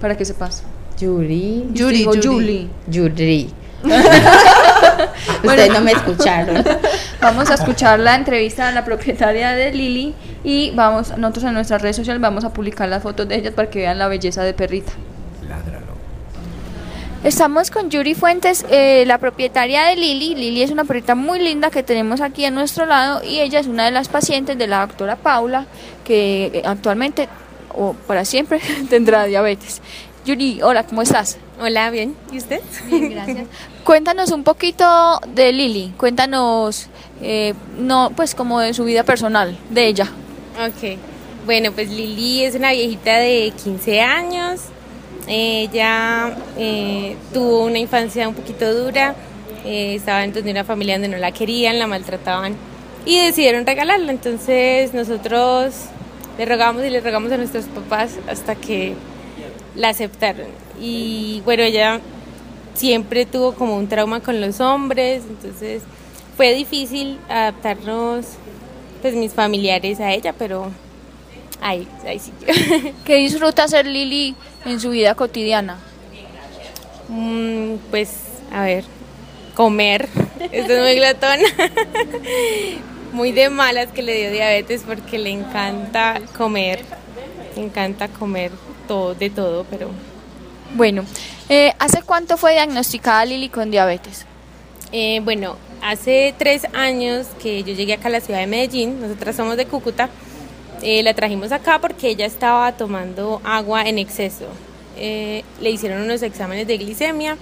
[0.00, 0.64] para que sepas.
[0.98, 1.66] Yuri.
[1.72, 2.20] Yuri, Yuri.
[2.26, 2.68] Julie.
[2.90, 3.50] Yuri.
[5.44, 6.64] Ustedes no me escucharon.
[7.20, 10.14] Vamos a escuchar la entrevista a la propietaria de Lili
[10.44, 13.70] y vamos, nosotros en nuestras redes sociales vamos a publicar las fotos de ellas para
[13.70, 14.92] que vean la belleza de perrita.
[15.48, 15.86] Ládralo.
[17.24, 20.34] Estamos con Yuri Fuentes, eh, la propietaria de Lili.
[20.34, 23.66] Lili es una perrita muy linda que tenemos aquí a nuestro lado y ella es
[23.66, 25.66] una de las pacientes de la doctora Paula
[26.04, 27.28] que eh, actualmente
[27.76, 28.60] o para siempre
[28.90, 29.80] tendrá diabetes.
[30.26, 31.38] Yuri, hola, ¿cómo estás?
[31.60, 32.16] Hola, bien.
[32.32, 32.60] ¿Y usted?
[32.86, 33.46] Bien, gracias.
[33.84, 36.88] Cuéntanos un poquito de Lili, cuéntanos,
[37.22, 40.10] eh, no, pues como de su vida personal, de ella.
[40.56, 40.98] Ok.
[41.44, 44.62] Bueno, pues Lili es una viejita de 15 años.
[45.28, 49.14] Ella eh, tuvo una infancia un poquito dura.
[49.64, 52.56] eh, estaba dentro de una familia donde no la querían, la maltrataban
[53.04, 54.10] y decidieron regalarla.
[54.10, 55.72] Entonces nosotros
[56.36, 58.94] le rogamos y le rogamos a nuestros papás hasta que
[59.76, 60.48] la aceptaron.
[60.80, 62.00] Y bueno, ella
[62.74, 65.82] siempre tuvo como un trauma con los hombres, entonces
[66.36, 68.26] fue difícil adaptarnos,
[69.00, 70.70] pues mis familiares a ella, pero
[71.60, 72.32] ahí, ahí sí.
[73.04, 75.78] ¿Qué disfruta hacer Lili en su vida cotidiana?
[77.08, 78.10] Mm, pues,
[78.52, 78.84] a ver,
[79.54, 80.08] comer.
[80.52, 81.48] Esto es muy glotona.
[83.12, 86.80] muy de malas que le dio diabetes porque le encanta comer.
[87.54, 88.50] Le encanta comer
[88.86, 89.90] todo, de todo, pero...
[90.74, 91.04] Bueno,
[91.48, 94.26] eh, ¿hace cuánto fue diagnosticada Lili con diabetes?
[94.92, 99.36] Eh, bueno, hace tres años que yo llegué acá a la ciudad de Medellín, nosotras
[99.36, 100.08] somos de Cúcuta,
[100.82, 104.46] eh, la trajimos acá porque ella estaba tomando agua en exceso.
[104.96, 107.36] le hicieron unos exámenes de glicemia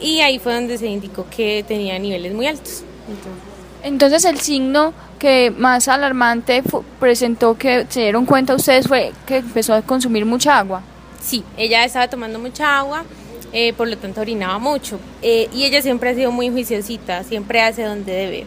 [0.00, 2.82] y ahí fue donde se indicó que tenía niveles muy altos.
[3.08, 3.47] Entonces,
[3.82, 6.62] el signo que más alarmante
[7.00, 10.82] presentó que se dieron cuenta ustedes fue que empezó a consumir mucha agua.
[11.20, 13.04] Sí, ella estaba tomando mucha agua,
[13.52, 14.98] eh, por lo tanto orinaba mucho.
[15.22, 18.46] Eh, y ella siempre ha sido muy juiciosita, siempre hace donde debe.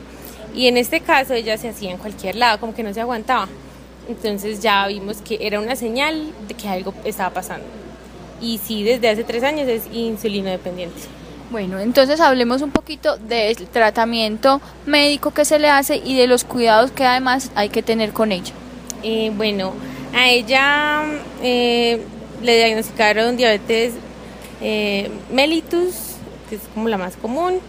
[0.56, 3.48] Y en este caso ella se hacía en cualquier lado, como que no se aguantaba.
[4.08, 7.66] Entonces ya vimos que era una señal de que algo estaba pasando.
[8.42, 11.02] Y sí, desde hace tres años es insulino dependiente.
[11.52, 16.46] Bueno, entonces hablemos un poquito del tratamiento médico que se le hace y de los
[16.46, 18.54] cuidados que además hay que tener con ella.
[19.04, 19.74] Eh, bueno,
[20.16, 21.04] a ella
[21.44, 22.02] eh,
[22.42, 23.96] le diagnosticaron diabetes
[24.62, 26.16] eh, mellitus,
[26.50, 27.60] que es como la más común.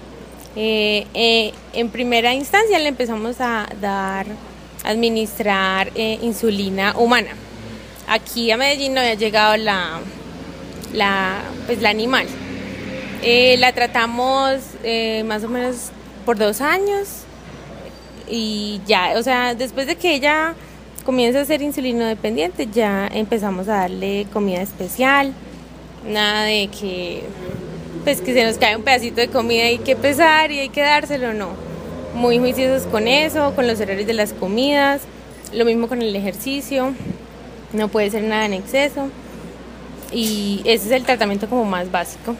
[0.54, 4.26] en primera instancia le empezamos a dar,
[4.84, 7.30] administrar insulina humana.
[8.06, 9.98] Aquí a Medellín no había llegado la,
[10.92, 12.28] la, pues, la animal.
[13.22, 15.90] Eh, la tratamos eh, más o menos
[16.26, 17.22] por dos años
[18.28, 20.54] y ya, o sea, después de que ella
[21.04, 25.32] comienza a ser insulino dependiente, ya empezamos a darle comida especial,
[26.04, 27.22] nada de que
[28.02, 30.68] pues que se nos cae un pedacito de comida y hay que pesar y hay
[30.68, 31.50] que dárselo, no.
[32.14, 35.02] Muy juiciosos con eso, con los horarios de las comidas,
[35.52, 36.92] lo mismo con el ejercicio,
[37.72, 39.10] no puede ser nada en exceso
[40.10, 42.34] y ese es el tratamiento como más básico.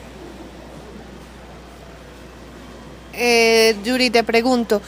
[3.15, 4.81] Eh, Yuri, te pregunto,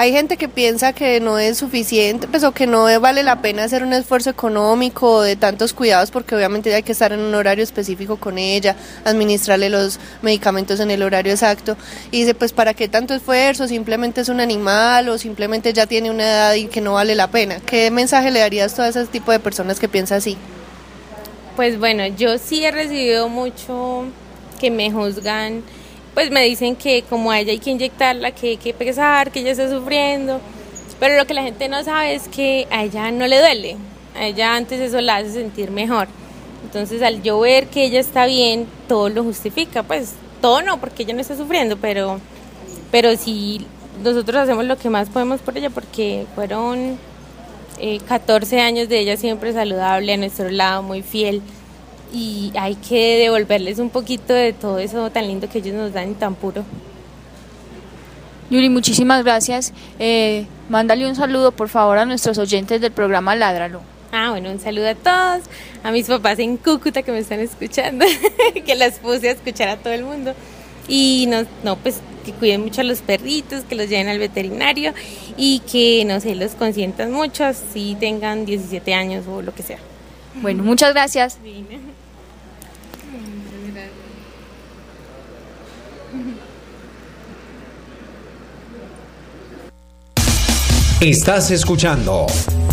[0.00, 3.64] hay gente que piensa que no es suficiente, pues o que no vale la pena
[3.64, 7.62] hacer un esfuerzo económico de tantos cuidados porque obviamente hay que estar en un horario
[7.62, 11.76] específico con ella, administrarle los medicamentos en el horario exacto.
[12.10, 13.68] Y dice, pues ¿para qué tanto esfuerzo?
[13.68, 17.30] Simplemente es un animal o simplemente ya tiene una edad y que no vale la
[17.30, 17.60] pena.
[17.60, 20.38] ¿Qué mensaje le darías a ese tipo de personas que piensan así?
[21.56, 24.06] Pues bueno, yo sí he recibido mucho
[24.58, 25.62] que me juzgan
[26.20, 29.40] pues me dicen que como a ella hay que inyectarla, que hay que pesar, que
[29.40, 30.38] ella está sufriendo.
[30.98, 33.78] Pero lo que la gente no sabe es que a ella no le duele.
[34.14, 36.08] A ella antes eso la hace sentir mejor.
[36.62, 39.82] Entonces al yo ver que ella está bien, todo lo justifica.
[39.82, 40.12] Pues
[40.42, 42.20] todo no, porque ella no está sufriendo, pero,
[42.90, 43.64] pero sí
[44.04, 46.98] nosotros hacemos lo que más podemos por ella porque fueron
[48.08, 51.40] 14 eh, años de ella siempre saludable, a nuestro lado, muy fiel
[52.12, 56.10] y hay que devolverles un poquito de todo eso tan lindo que ellos nos dan
[56.10, 56.64] y tan puro.
[58.50, 59.72] Yuri, muchísimas gracias.
[59.98, 63.80] Eh, mándale un saludo, por favor, a nuestros oyentes del programa Ládralo.
[64.12, 65.44] Ah, bueno, un saludo a todos,
[65.84, 68.04] a mis papás en Cúcuta que me están escuchando,
[68.66, 70.34] que las puse a escuchar a todo el mundo.
[70.88, 74.92] Y no, no, pues que cuiden mucho a los perritos, que los lleven al veterinario
[75.36, 79.78] y que, no sé, los consientan mucho, si tengan 17 años o lo que sea.
[80.34, 81.38] Bueno, muchas gracias.
[91.00, 92.26] Estás escuchando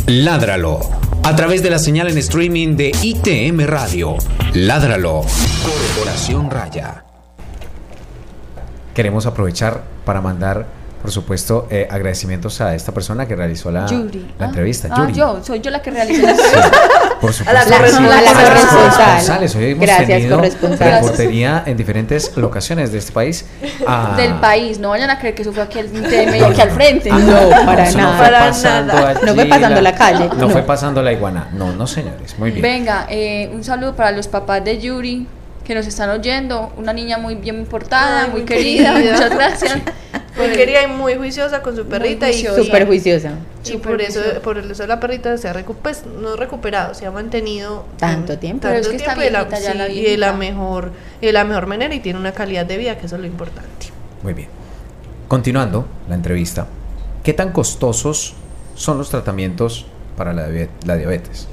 [0.06, 0.82] Ládralo
[1.24, 4.18] a través de la señal en streaming de ITM Radio.
[4.54, 5.22] Ládralo,
[5.64, 7.06] Corporación Raya.
[8.94, 10.66] Queremos aprovechar para mandar
[11.08, 13.86] por supuesto, eh, agradecimientos a esta persona que realizó la,
[14.38, 14.90] la entrevista.
[14.92, 16.36] Ah, yo, soy yo la que realizó la
[17.22, 17.50] Por supuesto.
[17.50, 19.40] A la, corresponsal.
[19.56, 23.46] Hoy hemos Gracias, tenido reportería en diferentes locaciones de este país.
[24.18, 27.10] Del país, no vayan a creer que eso fue aquí, aquí al frente.
[27.10, 28.18] Ah, no, para nada.
[28.18, 29.14] para nada.
[29.26, 30.30] no fue pasando la, calle.
[30.36, 31.48] No, fue pasando la iguana.
[31.54, 32.38] No, no, señores.
[32.38, 32.62] Muy bien.
[32.62, 35.26] Venga, eh, un saludo para los papás de Yuri
[35.68, 36.72] que nos están oyendo.
[36.78, 38.94] Una niña muy bien portada, muy, querida.
[38.94, 39.78] Muchas gracias.
[40.38, 43.34] Muy querida y muy juiciosa con su perrita y súper juiciosa.
[43.66, 47.86] Y por eso, por eso la perrita se ha pues, no recuperado, se ha mantenido
[47.98, 48.68] tanto tiempo.
[48.68, 52.18] Tanto tiempo y, la, y de la mejor, y de la mejor manera y tiene
[52.18, 53.88] una calidad de vida que eso es lo importante.
[54.24, 54.48] Muy bien.
[55.28, 56.68] Continuando la entrevista,
[57.28, 58.36] ¿Qué tan costosos
[58.76, 61.50] son los tratamientos para la diabetes?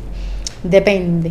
[0.65, 1.31] Depende.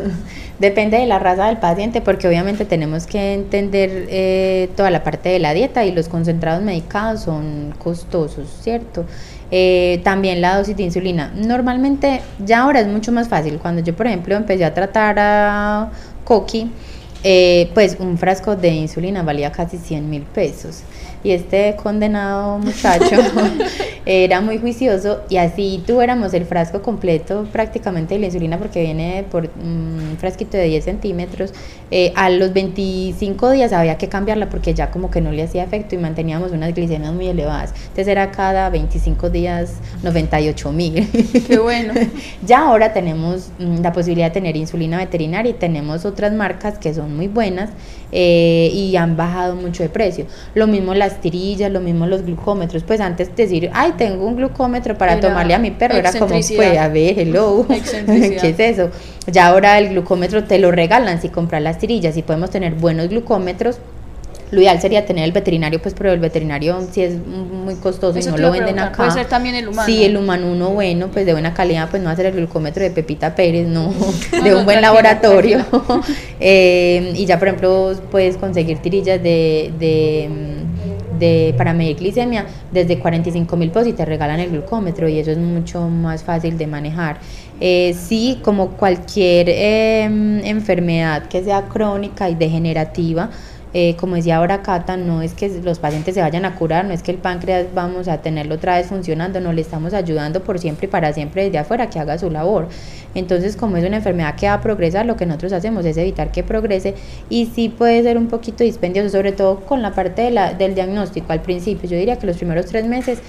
[0.58, 5.28] Depende de la raza del paciente, porque obviamente tenemos que entender eh, toda la parte
[5.28, 9.06] de la dieta y los concentrados medicados son costosos, ¿cierto?
[9.52, 11.32] Eh, también la dosis de insulina.
[11.32, 13.58] Normalmente, ya ahora es mucho más fácil.
[13.58, 15.90] Cuando yo, por ejemplo, empecé a tratar a
[16.24, 16.68] Coqui,
[17.22, 20.82] eh, pues un frasco de insulina valía casi 100 mil pesos.
[21.24, 23.16] Y este condenado muchacho
[24.06, 29.24] era muy juicioso y así tuviéramos el frasco completo prácticamente de la insulina porque viene
[29.30, 31.52] por un frasquito de 10 centímetros.
[31.90, 35.62] eh, a los 25 días había que cambiarla porque ya como que no le hacía
[35.62, 37.72] efecto y manteníamos unas glicemias muy elevadas.
[37.76, 41.08] Entonces era cada 25 días 98 mil.
[41.46, 41.94] Qué bueno.
[42.46, 46.94] Ya ahora tenemos mm, la posibilidad de tener insulina veterinaria y tenemos otras marcas que
[46.94, 47.70] son muy buenas
[48.10, 50.26] eh, y han bajado mucho de precio.
[50.54, 52.82] Lo mismo las tirillas, lo mismo los glucómetros.
[52.82, 56.28] Pues antes decir, ay, tengo un glucómetro para Era tomarle a mi perro, era como,
[56.28, 57.66] pues, a ver, hello.
[58.06, 58.90] ¿qué es eso?
[59.26, 63.08] Ya ahora el glucómetro te lo regalan si compras las tirillas y podemos tener buenos
[63.08, 63.78] glucómetros.
[64.52, 68.28] Lo ideal sería tener el veterinario, pues, pero el veterinario sí es muy costoso Eso
[68.28, 68.98] y no lo venden acá.
[68.98, 69.86] puede ser también el humano.
[69.86, 72.90] Sí, el humano uno bueno, pues de buena calidad, pues no ser el glucómetro de
[72.90, 73.94] Pepita Pérez, no,
[74.30, 75.64] de No, un buen laboratorio.
[76.38, 80.28] Eh, y ya, por ejemplo, puedes conseguir tirillas de, de,
[81.22, 85.30] de- para medir glicemia desde 45 mil pesos y te regalan el glucómetro y eso
[85.30, 87.18] es mucho más fácil de manejar.
[87.60, 93.30] Eh, sí, como cualquier em, enfermedad que sea crónica y degenerativa,
[93.74, 96.92] eh, como decía ahora Cata, no es que los pacientes se vayan a curar, no
[96.92, 100.58] es que el páncreas vamos a tenerlo otra vez funcionando, no le estamos ayudando por
[100.58, 102.68] siempre y para siempre desde afuera que haga su labor.
[103.14, 106.32] Entonces, como es una enfermedad que va a progresar, lo que nosotros hacemos es evitar
[106.32, 106.94] que progrese
[107.30, 110.74] y sí puede ser un poquito dispendioso, sobre todo con la parte de la, del
[110.74, 111.88] diagnóstico al principio.
[111.88, 113.20] Yo diría que los primeros tres meses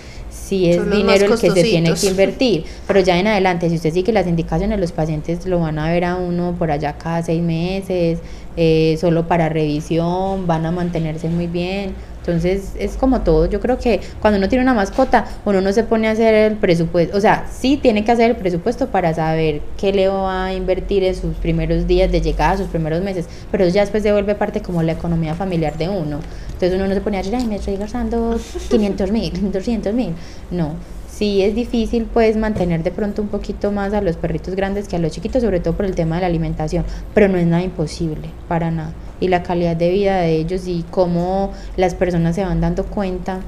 [0.43, 3.93] sí es dinero el que se tiene que invertir, pero ya en adelante, si usted
[3.93, 7.41] sigue las indicaciones, los pacientes lo van a ver a uno por allá cada seis
[7.41, 8.19] meses,
[8.57, 11.95] eh, solo para revisión, van a mantenerse muy bien.
[12.25, 15.83] Entonces es como todo, yo creo que cuando uno tiene una mascota, uno no se
[15.83, 19.61] pone a hacer el presupuesto, o sea, sí tiene que hacer el presupuesto para saber
[19.77, 23.65] qué le va a invertir en sus primeros días de llegada, sus primeros meses, pero
[23.65, 26.19] eso ya después se vuelve parte como la economía familiar de uno.
[26.47, 30.13] Entonces uno no se pone a decir, ay, me estoy gastando 500 mil, 200 mil.
[30.49, 30.75] No,
[31.23, 34.97] sí es difícil pues mantener de pronto un poquito más a los perritos grandes que
[34.97, 37.63] a los chiquitos, sobre todo por el tema de la alimentación, pero no es nada
[37.63, 38.91] imposible, para nada.
[39.21, 43.39] Y la calidad de vida de ellos y cómo las personas se van dando cuenta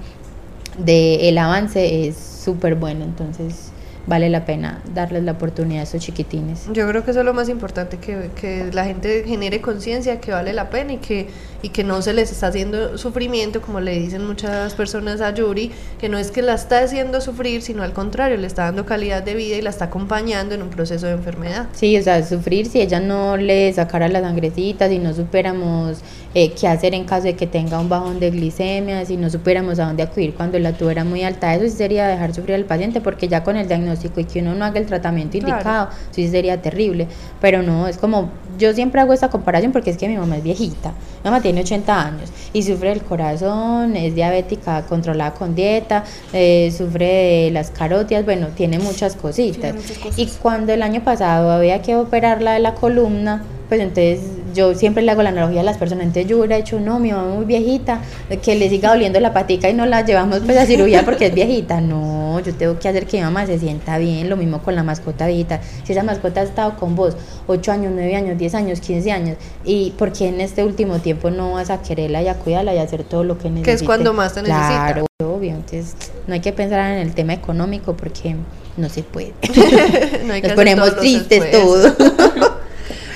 [0.77, 3.73] del el avance es súper bueno, entonces
[4.07, 6.67] vale la pena darles la oportunidad a esos chiquitines.
[6.71, 10.31] Yo creo que eso es lo más importante, que, que la gente genere conciencia que
[10.31, 11.27] vale la pena y que,
[11.65, 15.71] y que no se les está haciendo sufrimiento, como le dicen muchas personas a Yuri,
[15.97, 19.23] que no es que la está haciendo sufrir, sino al contrario, le está dando calidad
[19.23, 21.65] de vida y la está acompañando en un proceso de enfermedad.
[21.73, 26.01] Sí, o sea, sufrir si ella no le sacara la sangrecita, si no supiéramos
[26.35, 29.79] eh, qué hacer en caso de que tenga un bajón de glicemia, si no supiéramos
[29.79, 33.01] a dónde acudir cuando la tuviera muy alta, eso sí sería dejar sufrir al paciente,
[33.01, 35.53] porque ya con el diagnóstico y que uno no haga el tratamiento Claro.
[35.55, 37.07] indicado, sí sería terrible.
[37.41, 40.43] Pero no, es como, yo siempre hago esta comparación porque es que mi mamá es
[40.43, 40.89] viejita,
[41.23, 46.03] mi mamá tiene 80 años y sufre del corazón, es diabética controlada con dieta,
[46.33, 49.75] eh, sufre de las carotias, bueno, tiene muchas cositas.
[50.15, 54.19] Y cuando el año pasado había que operarla de la columna, pues entonces
[54.53, 57.11] yo siempre le hago la analogía a las personas, entonces yo hubiera hecho, no, mi
[57.11, 58.01] mamá es muy viejita,
[58.41, 61.33] que le siga doliendo la patica y no la llevamos pues a cirugía porque es
[61.33, 64.75] viejita, no, yo tengo que hacer que mi mamá se sienta bien, lo mismo con
[64.75, 68.55] la mascota viejita, si esa mascota ha estado con vos 8 años, 9 años, 10
[68.55, 72.27] años, 15 años, y por qué en este último tiempo no vas a quererla y
[72.27, 73.69] a cuidarla y a hacer todo lo que necesite.
[73.69, 74.93] Que es cuando más te necesita.
[74.93, 75.95] Claro, obvio, entonces
[76.27, 78.35] no hay que pensar en el tema económico porque
[78.77, 79.33] no se puede.
[80.25, 81.93] No hay que Nos ponemos tristes esfuerzos.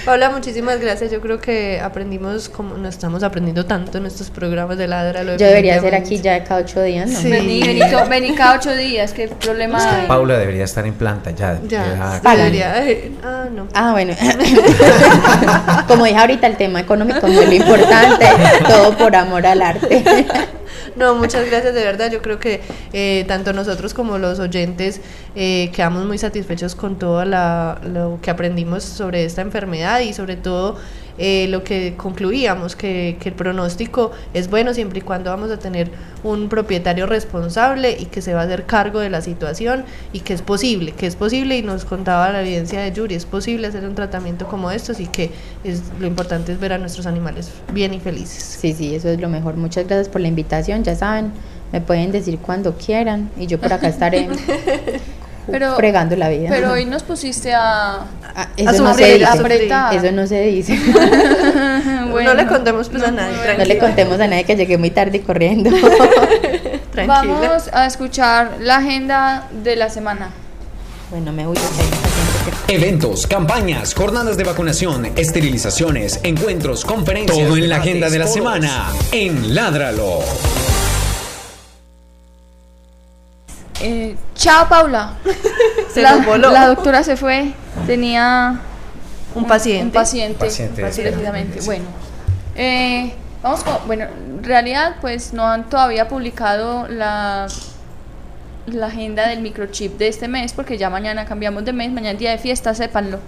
[0.09, 1.11] Paula, muchísimas gracias.
[1.11, 5.21] Yo creo que aprendimos, como no estamos aprendiendo tanto en estos programas de ladra.
[5.21, 7.19] Yo debería ser aquí ya cada ocho días, ¿no?
[7.19, 7.29] Sí.
[7.29, 10.07] Vení, vení, to- vení cada ocho días, qué problema hay.
[10.07, 11.59] Paula debería estar en planta ya.
[11.67, 12.73] Ya, ya- debería.
[13.23, 13.67] Ah, no.
[13.75, 14.15] Ah, bueno.
[15.87, 18.25] Como dije ahorita, el tema económico no es lo importante,
[18.67, 20.25] todo por amor al arte.
[20.99, 22.11] No, muchas gracias de verdad.
[22.11, 22.59] Yo creo que
[22.91, 24.99] eh, tanto nosotros como los oyentes
[25.35, 30.35] eh, quedamos muy satisfechos con todo la- lo que aprendimos sobre esta enfermedad y sobre
[30.35, 30.77] todo
[31.19, 35.59] eh, lo que concluíamos, que, que el pronóstico es bueno siempre y cuando vamos a
[35.59, 35.91] tener
[36.23, 40.33] un propietario responsable y que se va a hacer cargo de la situación y que
[40.33, 43.85] es posible, que es posible y nos contaba la evidencia de Yuri, es posible hacer
[43.85, 45.31] un tratamiento como estos y que
[45.63, 48.57] es, lo importante es ver a nuestros animales bien y felices.
[48.59, 49.57] Sí, sí, eso es lo mejor.
[49.57, 50.83] Muchas gracias por la invitación.
[50.83, 51.31] Ya saben,
[51.71, 54.27] Me pueden decir cuando quieran y yo por acá estaré
[55.51, 56.47] Pero- fregando la vida.
[56.49, 57.99] Pero hoy nos pusiste a...
[58.35, 59.25] Ah, eso, a no se sufrir, dice.
[59.25, 59.93] a apretar.
[59.95, 60.79] eso no se dice.
[62.11, 63.65] Bueno, no le contemos pues a nadie, no tranquila.
[63.65, 65.69] le contemos a nadie que llegué muy tarde corriendo.
[66.91, 67.23] Tranquila.
[67.39, 70.29] Vamos a escuchar la agenda de la semana.
[71.11, 71.57] bueno, me gente
[72.67, 77.47] que- Eventos, campañas, jornadas de vacunación, esterilizaciones, encuentros, conferencias.
[77.47, 80.19] Todo en la agenda de la semana en Ládralo.
[83.81, 85.13] Eh, chao, Paula.
[85.93, 86.51] Se la, nos voló.
[86.51, 87.53] la doctora se fue.
[87.87, 88.59] Tenía
[89.35, 89.85] Un paciente.
[89.85, 91.61] Un paciente, Paciente, precisamente.
[91.61, 91.65] sí.
[91.65, 91.85] Bueno,
[92.55, 97.47] eh, vamos con, bueno, en realidad pues no han todavía publicado la
[98.67, 102.19] la agenda del microchip de este mes porque ya mañana cambiamos de mes, mañana es
[102.19, 103.19] día de fiesta, sépanlo.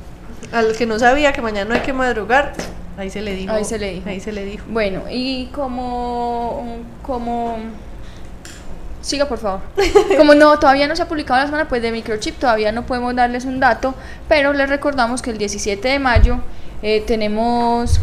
[0.52, 2.54] Al que no sabía que mañana no hay que madrugar,
[2.98, 3.54] ahí se le dijo.
[3.54, 4.10] Ahí se le dijo.
[4.10, 4.66] Ahí se le dijo.
[4.70, 7.58] Bueno, y como como
[9.02, 9.62] Siga, por favor.
[10.18, 13.16] Como no, todavía no se ha publicado la semana pues de microchip, todavía no podemos
[13.16, 13.96] darles un dato,
[14.28, 16.38] pero les recordamos que el 17 de mayo
[16.84, 18.00] eh, tenemos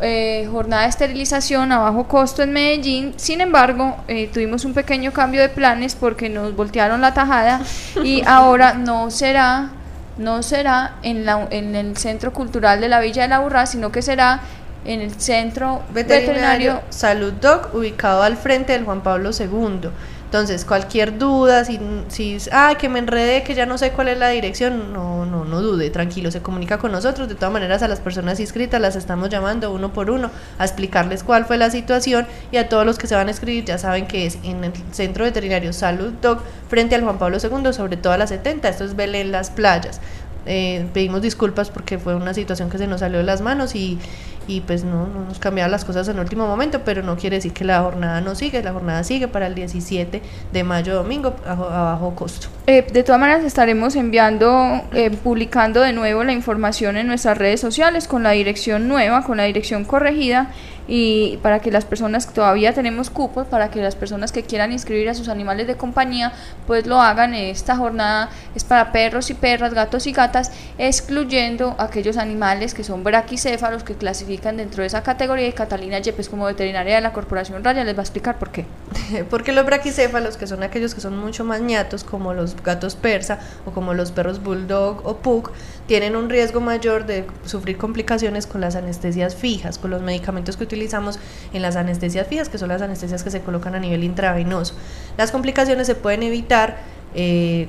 [0.00, 3.14] eh, jornada de esterilización a bajo costo en Medellín.
[3.16, 7.60] Sin embargo, eh, tuvimos un pequeño cambio de planes porque nos voltearon la tajada
[8.02, 9.70] y ahora no será
[10.16, 13.90] no será en, la, en el Centro Cultural de la Villa de la Burra, sino
[13.90, 14.40] que será
[14.84, 19.90] en el Centro Veterinario Veterinario Salud Doc, ubicado al frente del Juan Pablo II.
[20.30, 24.16] Entonces, cualquier duda, si, si ah, que me enredé, que ya no sé cuál es
[24.16, 27.28] la dirección, no, no, no dude, tranquilo, se comunica con nosotros.
[27.28, 31.24] De todas maneras, a las personas inscritas las estamos llamando uno por uno a explicarles
[31.24, 34.06] cuál fue la situación y a todos los que se van a escribir ya saben
[34.06, 38.12] que es en el Centro Veterinario Salud Doc, frente al Juan Pablo II, sobre todo
[38.12, 38.68] a las 70.
[38.68, 40.00] Esto es Belén Las Playas.
[40.46, 43.98] Eh, pedimos disculpas porque fue una situación que se nos salió de las manos y,
[44.46, 47.52] y pues no, no nos cambiaron las cosas en último momento, pero no quiere decir
[47.52, 50.22] que la jornada no sigue, la jornada sigue para el 17
[50.52, 52.48] de mayo domingo a, bajo costo.
[52.66, 57.60] Eh, de todas maneras estaremos enviando, eh, publicando de nuevo la información en nuestras redes
[57.60, 60.50] sociales con la dirección nueva, con la dirección corregida
[60.92, 65.08] y para que las personas todavía tenemos cupos, para que las personas que quieran inscribir
[65.08, 66.32] a sus animales de compañía,
[66.66, 67.32] pues lo hagan.
[67.32, 73.04] Esta jornada es para perros y perras, gatos y gatas, excluyendo aquellos animales que son
[73.04, 77.62] braquicéfalos que clasifican dentro de esa categoría y Catalina Yepes como veterinaria de la Corporación
[77.62, 78.64] Raya les va a explicar por qué.
[79.30, 83.38] Porque los braquicéfalos, que son aquellos que son mucho más ñatos, como los gatos persa
[83.66, 85.50] o como los perros bulldog o pug,
[85.86, 90.64] tienen un riesgo mayor de sufrir complicaciones con las anestesias fijas, con los medicamentos que
[90.64, 91.18] utilizamos
[91.52, 94.74] en las anestesias fijas, que son las anestesias que se colocan a nivel intravenoso.
[95.18, 96.78] Las complicaciones se pueden evitar,
[97.14, 97.68] eh,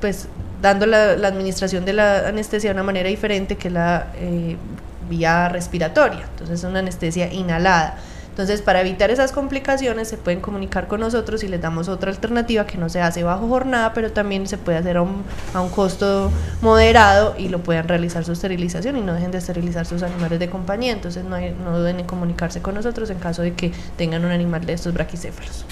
[0.00, 0.28] pues
[0.62, 4.56] dando la, administración de la anestesia de una manera diferente que la eh,
[5.10, 7.98] vía respiratoria, entonces es una anestesia inhalada.
[8.30, 12.64] Entonces, para evitar esas complicaciones, se pueden comunicar con nosotros y les damos otra alternativa
[12.64, 15.24] que no se hace bajo jornada, pero también se puede hacer a un,
[15.74, 16.30] costo
[16.62, 20.48] moderado y lo puedan realizar su esterilización y no dejen de esterilizar sus animales de
[20.48, 20.92] compañía.
[20.92, 24.30] Entonces, no, hay- no duden en comunicarse con nosotros en caso de que tengan un
[24.30, 25.66] animal de estos braquicéfalos.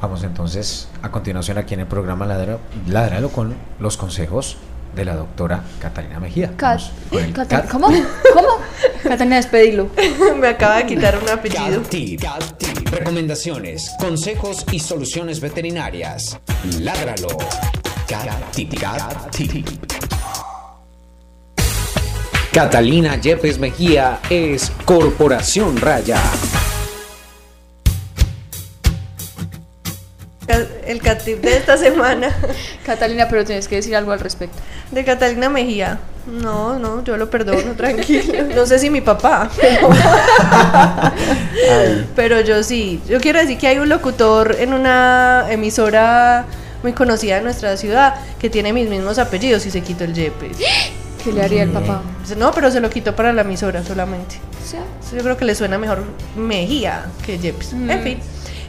[0.00, 4.58] Vamos entonces a continuación aquí en el programa Ladra- Ladralo con los consejos
[4.94, 6.52] de la doctora Catalina Mejía.
[6.56, 6.80] Cat-
[7.10, 7.86] Vamos ¿Cómo?
[7.88, 8.48] ¿Cómo?
[9.02, 9.88] Catalina, despedilo.
[10.40, 11.80] Me acaba de quitar un apellido.
[11.82, 12.20] Cat Tip.
[12.22, 12.88] Cat Tip.
[12.90, 16.38] Recomendaciones, consejos y soluciones veterinarias.
[16.80, 17.28] Ládralo.
[18.08, 18.78] Cat Tip.
[18.80, 19.66] Cat Tip.
[22.52, 26.20] Catalina Yepes Mejía es Corporación Raya.
[30.46, 32.28] El catip de esta semana
[32.86, 34.58] Catalina, pero tienes que decir algo al respecto.
[34.90, 35.98] de Catalina Mejía.
[36.26, 38.44] No, no, yo lo perdono, tranquilo.
[38.54, 39.90] No sé si mi papá, pero,
[42.16, 43.00] pero yo sí.
[43.08, 46.44] Yo quiero decir que hay un locutor en una emisora
[46.82, 50.58] muy conocida de nuestra ciudad que tiene mis mismos apellidos y se quitó el Yepes.
[51.24, 52.02] ¿Qué le haría el papá?
[52.36, 54.36] No, pero se lo quitó para la emisora solamente.
[54.62, 54.76] Sí.
[55.16, 56.02] Yo creo que le suena mejor
[56.36, 57.72] Mejía que Yepes.
[57.72, 57.90] Mm.
[57.90, 58.18] En fin,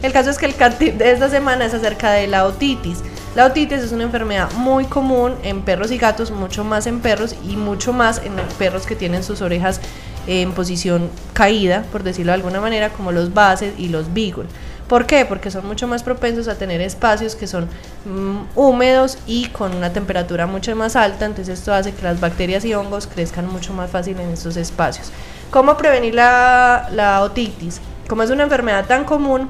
[0.06, 2.99] el caso es que el catip de esta semana es acerca de la otitis.
[3.36, 7.36] La otitis es una enfermedad muy común en perros y gatos, mucho más en perros
[7.44, 9.82] y mucho más en perros que tienen sus orejas
[10.27, 14.45] en posición caída, por decirlo de alguna manera, como los bases y los beagle.
[14.88, 15.26] ¿Por qué?
[15.26, 17.65] Porque son mucho más propensos a tener espacios que son
[18.06, 22.64] mm, húmedos y con una temperatura mucho más alta, entonces esto hace que las bacterias
[22.65, 25.11] y hongos crezcan mucho más fácil en estos espacios.
[25.49, 27.82] ¿Cómo prevenir la otitis?
[28.07, 29.49] Como es una enfermedad tan común,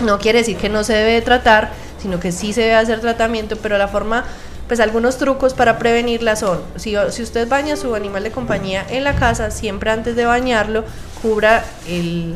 [0.00, 1.70] no quiere decir que no se debe tratar,
[2.00, 4.24] sino que sí se debe hacer tratamiento, pero la forma,
[4.68, 8.84] pues algunos trucos para prevenirla son, si, si usted baña a su animal de compañía
[8.88, 10.84] en la casa, siempre antes de bañarlo,
[11.22, 12.34] cubra el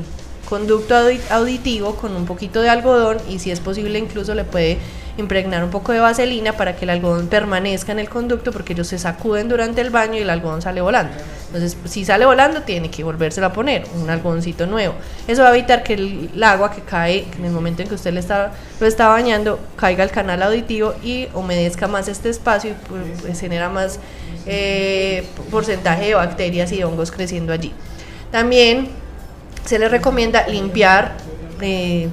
[0.51, 4.79] conducto audi- auditivo con un poquito de algodón y si es posible incluso le puede
[5.17, 8.89] impregnar un poco de vaselina para que el algodón permanezca en el conducto porque ellos
[8.89, 11.13] se sacuden durante el baño y el algodón sale volando.
[11.47, 14.95] Entonces, si sale volando, tiene que volvérselo a poner, un algodoncito nuevo.
[15.27, 18.13] Eso va a evitar que el, agua que cae en el momento en que usted
[18.13, 22.75] le está, lo está bañando caiga al canal auditivo y humedezca más este espacio y
[22.89, 23.99] pues, pues, genera más
[24.47, 27.73] eh, porcentaje de bacterias y hongos creciendo allí.
[28.31, 29.00] También
[29.65, 31.17] se le recomienda limpiar
[31.61, 32.09] eh,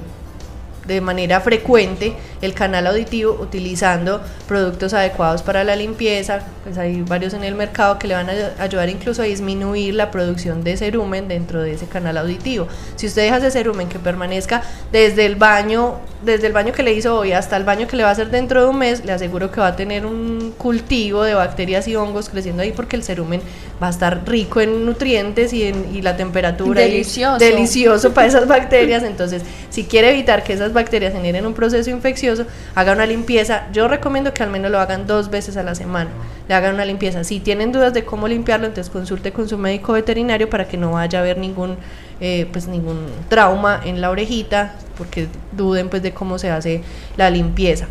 [0.86, 6.40] de manera frecuente el canal auditivo utilizando productos adecuados para la limpieza.
[6.64, 9.94] Pues hay varios en el mercado que le van a ay- ayudar incluso a disminuir
[9.94, 12.68] la producción de cerumen dentro de ese canal auditivo.
[12.96, 14.62] Si usted deja ese cerumen que permanezca
[14.92, 15.94] desde el baño,
[16.24, 18.30] desde el baño que le hizo hoy hasta el baño que le va a hacer
[18.30, 21.96] dentro de un mes, le aseguro que va a tener un cultivo de bacterias y
[21.96, 23.40] hongos creciendo ahí porque el cerumen
[23.82, 27.38] va a estar rico en nutrientes y, en, y la temperatura y Delicioso.
[27.38, 29.02] delicioso para esas bacterias.
[29.04, 32.27] Entonces, si quiere evitar que esas bacterias generen un proceso infeccioso,
[32.74, 33.68] haga una limpieza.
[33.72, 36.10] Yo recomiendo que al menos lo hagan dos veces a la semana.
[36.48, 37.24] Le hagan una limpieza.
[37.24, 40.92] Si tienen dudas de cómo limpiarlo, entonces consulte con su médico veterinario para que no
[40.92, 41.76] vaya a haber ningún
[42.20, 46.82] eh, pues ningún trauma en la orejita, porque duden pues de cómo se hace
[47.16, 47.86] la limpieza.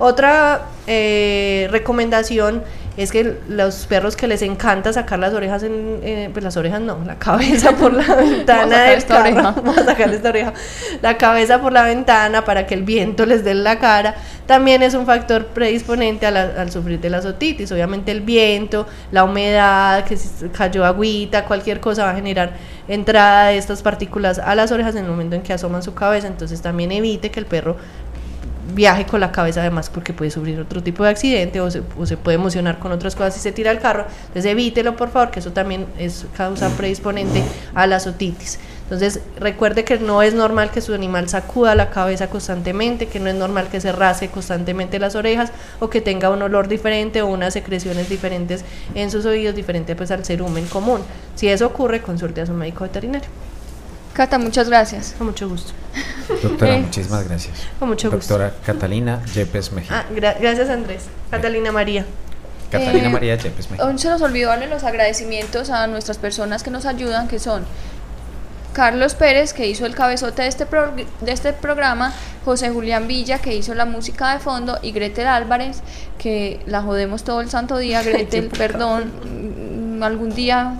[0.00, 2.64] Otra eh, recomendación
[3.02, 6.80] es que los perros que les encanta sacar las orejas en, eh, pues las orejas
[6.80, 9.50] no, la cabeza por la ventana sacar del esta carro, oreja.
[9.56, 10.52] vamos a sacar esta oreja,
[11.02, 14.14] la cabeza por la ventana para que el viento les dé en la cara,
[14.46, 17.70] también es un factor predisponente a la- al sufrir de la otitis.
[17.72, 22.52] Obviamente el viento, la humedad, que si cayó agüita, cualquier cosa va a generar
[22.88, 26.26] entrada de estas partículas a las orejas en el momento en que asoman su cabeza,
[26.26, 27.76] entonces también evite que el perro
[28.74, 32.06] viaje con la cabeza además porque puede sufrir otro tipo de accidente o se, o
[32.06, 34.06] se puede emocionar con otras cosas si se tira el carro.
[34.28, 37.42] Entonces evítelo por favor, que eso también es causa predisponente
[37.74, 38.58] a la otitis.
[38.84, 43.28] Entonces recuerde que no es normal que su animal sacuda la cabeza constantemente, que no
[43.28, 47.26] es normal que se rasgue constantemente las orejas o que tenga un olor diferente o
[47.26, 48.64] unas secreciones diferentes
[48.94, 51.02] en sus oídos, diferente pues al cerumen común.
[51.34, 53.28] Si eso ocurre, consulte a su médico veterinario.
[54.18, 55.14] Cata, muchas gracias.
[55.16, 55.72] Con mucho gusto.
[56.42, 57.54] Doctora, Eh, muchísimas gracias.
[57.78, 58.36] Con mucho gusto.
[58.36, 60.00] Doctora Catalina Yepes Mejía.
[60.00, 61.04] Ah, gra- gracias Andrés.
[61.30, 62.04] Catalina María.
[62.72, 63.86] Catalina eh, María Yepes Mejía.
[63.86, 67.64] Aún se nos olvidó darle los agradecimientos a nuestras personas que nos ayudan, que son
[68.72, 72.12] Carlos Pérez, que hizo el cabezote de este, pro- de este programa,
[72.44, 75.80] José Julián Villa, que hizo la música de fondo, y Gretel Álvarez,
[76.18, 78.02] que la jodemos todo el santo día.
[78.08, 79.12] Gretel, perdón,
[80.02, 80.74] algún día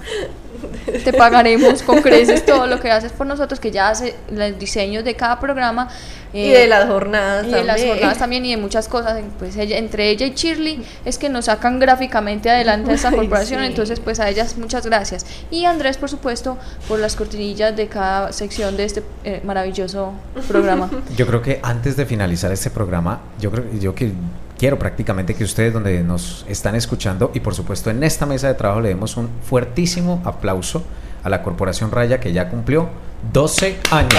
[1.05, 5.05] te pagaremos con creces todo lo que haces por nosotros, que ya hace los diseños
[5.05, 5.89] de cada programa.
[6.30, 7.89] Y eh, de las jornadas y de las también.
[7.89, 11.47] jornadas también y de muchas cosas pues ella, entre ella y Shirley es que nos
[11.47, 13.66] sacan gráficamente adelante esta Ay, corporación sí.
[13.66, 18.30] entonces pues a ellas muchas gracias y Andrés por supuesto por las cortinillas de cada
[18.35, 20.12] sección de este eh, maravilloso
[20.47, 24.12] programa Yo creo que antes de finalizar este programa, yo creo yo que
[24.59, 28.55] quiero prácticamente que ustedes donde nos están escuchando y por supuesto en esta mesa de
[28.55, 30.82] trabajo le demos un fuertísimo aplauso
[31.22, 32.89] a la Corporación Raya que ya cumplió
[33.32, 34.14] 12 años.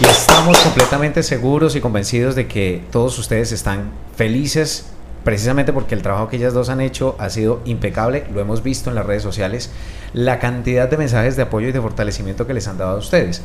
[0.00, 4.86] Y estamos completamente seguros y convencidos de que todos ustedes están felices
[5.24, 8.90] precisamente porque el trabajo que ellas dos han hecho ha sido impecable, lo hemos visto
[8.90, 9.70] en las redes sociales,
[10.12, 13.42] la cantidad de mensajes de apoyo y de fortalecimiento que les han dado a ustedes.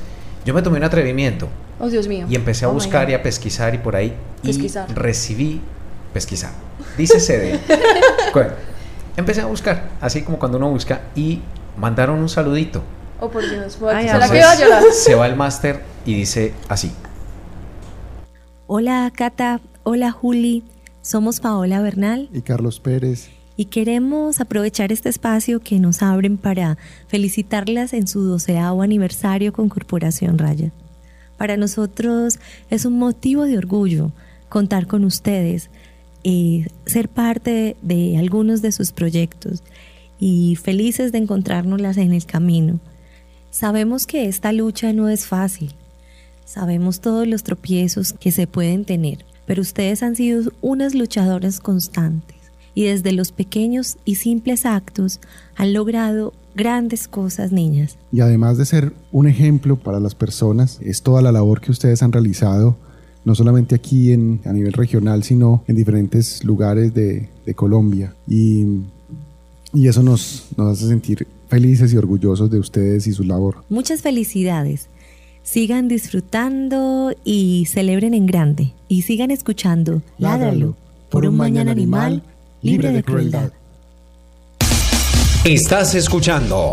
[0.48, 3.22] Yo me tomé un atrevimiento oh Dios mío y empecé a Oh buscar y a
[3.22, 4.88] pesquisar y por ahí y Pesquisar.
[4.96, 5.60] recibí
[6.14, 6.54] pesquisar.
[6.98, 7.60] Dice CD.
[8.34, 8.52] Bueno,
[9.18, 11.42] empecé a buscar, así como cuando uno busca y
[11.76, 12.82] mandaron un saludito.
[13.20, 14.32] oh por Dios Ay, ¿será amor.
[14.32, 14.84] que iba a llorar?
[14.94, 16.94] Se va el máster y dice así.
[18.68, 20.64] Hola Cata, hola Juli,
[21.02, 23.32] somos Paola Bernal Y Carlos Pérez.
[23.58, 26.78] Y queremos aprovechar este espacio que nos abren para
[27.08, 30.72] felicitarlas en su doceavo aniversario con Corporación Raya.
[31.38, 32.40] Para nosotros
[32.70, 34.12] es un motivo de orgullo
[34.48, 35.70] contar con ustedes,
[36.24, 39.64] eh, ser parte de algunos de sus proyectos
[40.20, 42.80] y felices de encontrárnoslas en el camino.
[43.50, 45.74] Sabemos que esta lucha no es fácil,
[46.48, 52.37] Sabemos todos los tropiezos que se pueden tener, pero ustedes han sido unas luchadoras constantes
[52.78, 55.20] y desde los pequeños y simples actos
[55.56, 57.98] han logrado grandes cosas, niñas.
[58.12, 62.04] Y además de ser un ejemplo para las personas, es toda la labor que ustedes
[62.04, 62.78] han realizado,
[63.26, 68.14] no solamente aquí en, a nivel regional, sino en diferentes lugares de, de Colombia.
[68.28, 68.84] Y,
[69.74, 73.64] y eso nos, nos hace sentir felices y orgullosos de ustedes y su labor.
[73.70, 74.88] Muchas felicidades.
[75.42, 78.74] Sigan disfrutando y celebren en grande.
[78.88, 80.76] Y sigan escuchando Ládralo
[81.10, 82.22] por un mañana animal
[82.62, 83.50] libre de crueldad.
[85.44, 86.70] Estás escuchando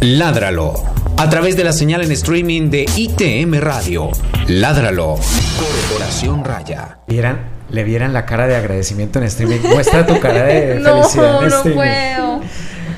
[0.00, 0.74] Ládralo
[1.16, 4.10] a través de la señal en streaming de ITM Radio.
[4.48, 5.16] Ládralo.
[5.58, 6.98] Corporación Raya.
[7.06, 7.40] Vieran,
[7.70, 9.60] le vieran la cara de agradecimiento en streaming.
[9.68, 12.40] Muestra tu cara de No, felicidad en no puedo.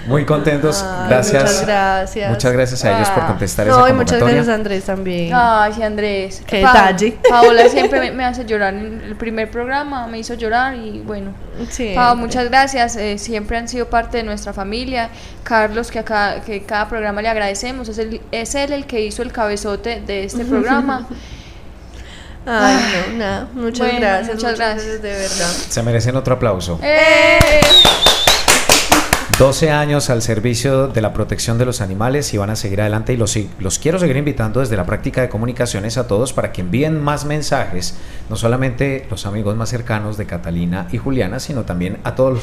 [0.07, 0.83] Muy contentos.
[0.83, 1.43] Ay, gracias.
[1.43, 2.31] Muchas gracias.
[2.31, 3.27] Muchas gracias a ellos por Ah.
[3.27, 5.33] contestar esa No, y muchas gracias a Andrés también.
[5.35, 6.43] Ay, sí, Andrés.
[6.47, 7.19] Qué Pa- detalle.
[7.29, 8.75] Paola siempre me, me hace llorar.
[8.75, 11.33] En el primer programa me hizo llorar y bueno.
[11.71, 12.97] Sí, muchas gracias.
[12.97, 15.09] eh, siempre han sido parte de nuestra familia.
[15.43, 17.89] Carlos, que acá, que cada programa le agradecemos.
[17.89, 21.07] Es, el, es él el que hizo el cabezote de este programa.
[22.49, 22.77] Ay,
[23.11, 23.49] no, nada.
[23.55, 24.35] Muchas Bueno, gracias.
[24.37, 25.03] muchas gracias.
[25.03, 25.51] De verdad.
[25.69, 26.79] Se merecen otro aplauso.
[26.83, 27.61] ¡Eh!
[29.39, 33.13] 12 años al servicio de la protección de los animales y van a seguir adelante
[33.13, 36.63] y los, los quiero seguir invitando desde la práctica de comunicaciones a todos para que
[36.63, 37.99] envíen más mensajes,
[38.31, 42.43] no solamente los amigos más cercanos de Catalina y Juliana, sino también a todos los,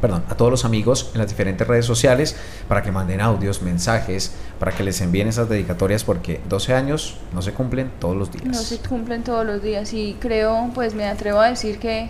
[0.00, 2.34] perdón, a todos los amigos en las diferentes redes sociales
[2.66, 7.42] para que manden audios, mensajes, para que les envíen esas dedicatorias porque 12 años no
[7.42, 8.46] se cumplen todos los días.
[8.46, 12.08] No se cumplen todos los días y creo, pues me atrevo a decir que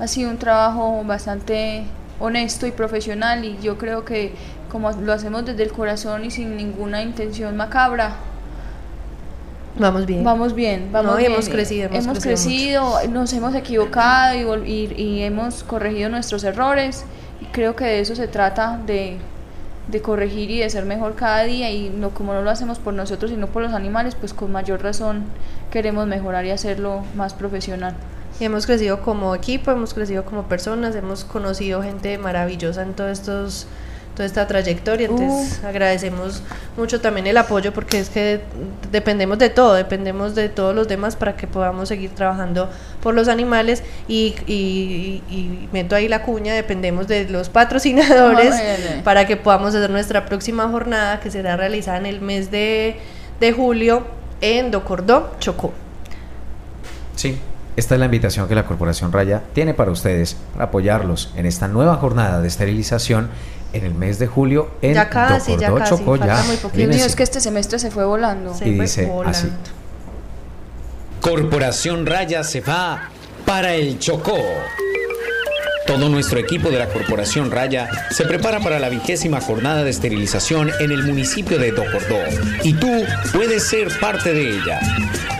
[0.00, 1.84] ha sido un trabajo bastante
[2.20, 4.32] honesto y profesional y yo creo que
[4.70, 8.12] como lo hacemos desde el corazón y sin ninguna intención macabra,
[9.78, 10.24] Vamos bien.
[10.24, 11.32] vamos bien, vamos No, bien.
[11.32, 14.34] hemos crecido, hemos hemos crecido crecido, nos hemos equivocado
[14.64, 17.04] y, y- y hemos corregido nuestros errores
[17.40, 19.18] y creo que de eso se trata de
[19.88, 22.94] de corregir y de ser mejor cada día y no como no lo hacemos por
[22.94, 25.24] nosotros sino por los animales pues con mayor razón
[25.72, 27.94] queremos mejorar y hacerlo más profesional
[28.44, 33.66] hemos crecido como equipo, hemos crecido como personas, hemos conocido gente maravillosa en todos estos
[34.14, 36.42] toda esta trayectoria, entonces agradecemos
[36.76, 38.40] mucho también el apoyo porque es que
[38.90, 42.68] dependemos de todo, dependemos de todos los demás para que podamos seguir trabajando
[43.02, 48.52] por los animales y, y- y meto ahí la cuña, dependemos de los patrocinadores
[49.04, 52.96] para que podamos hacer nuestra próxima jornada que será realizada en el mes de,
[53.38, 54.04] de julio
[54.40, 55.72] en Docordó, Chocó.
[57.14, 57.38] Sí,
[57.76, 61.68] esta es la invitación que la Corporación Raya tiene para ustedes, para apoyarlos en esta
[61.68, 63.30] nueva jornada de esterilización
[63.72, 66.78] en el mes de julio en Ya casi, ya casi, Chocó, falta ya muy poquito.
[66.78, 69.30] Dios mío, es que este semestre se fue volando Se Y fue dice volando.
[69.30, 69.48] así.
[71.20, 73.10] Corporación Raya se va
[73.46, 74.38] para el Chocó.
[75.86, 80.70] Todo nuestro equipo de la Corporación Raya se prepara para la vigésima jornada de esterilización
[80.80, 82.20] en el municipio de Docordó.
[82.62, 84.80] Y tú puedes ser parte de ella.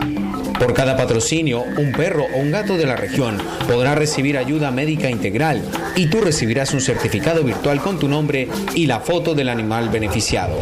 [0.57, 3.37] Por cada patrocinio, un perro o un gato de la región
[3.67, 5.61] podrá recibir ayuda médica integral
[5.95, 10.55] y tú recibirás un certificado virtual con tu nombre y la foto del animal beneficiado.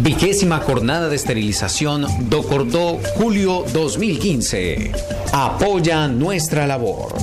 [0.00, 4.92] Vigésima jornada de esterilización Docordó Julio 2015.
[5.32, 7.14] Apoya nuestra labor.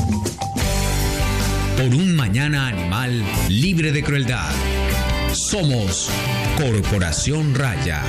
[1.77, 4.51] Por un mañana animal libre de crueldad.
[5.33, 6.09] Somos
[6.57, 8.03] Corporación Raya.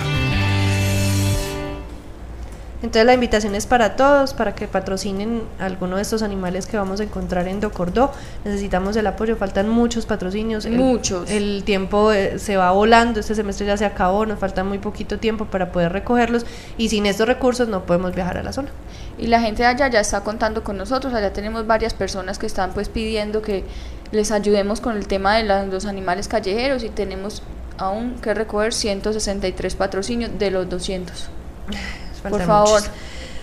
[2.83, 7.01] Entonces la invitación es para todos, para que patrocinen alguno de estos animales que vamos
[7.01, 8.11] a encontrar en Docordó.
[8.45, 10.67] Necesitamos el apoyo, faltan muchos patrocinios.
[10.67, 11.31] Muchos.
[11.31, 15.19] El, tiempo eh, se va volando, este semestre ya se acabó, nos falta muy poquito
[15.19, 16.45] tiempo para poder recogerlos
[16.77, 18.71] y sin estos recursos no podemos viajar a la zona.
[19.17, 22.47] y la gente de allá ya está contando con nosotros allá tenemos varias personas que
[22.47, 23.65] están pues pidiendo que
[24.11, 27.43] les ayudemos con el tema de la- los animales callejeros y tenemos
[27.79, 31.29] aún que recoger 163 patrocinios de los 200
[32.31, 32.91] por favor muchos.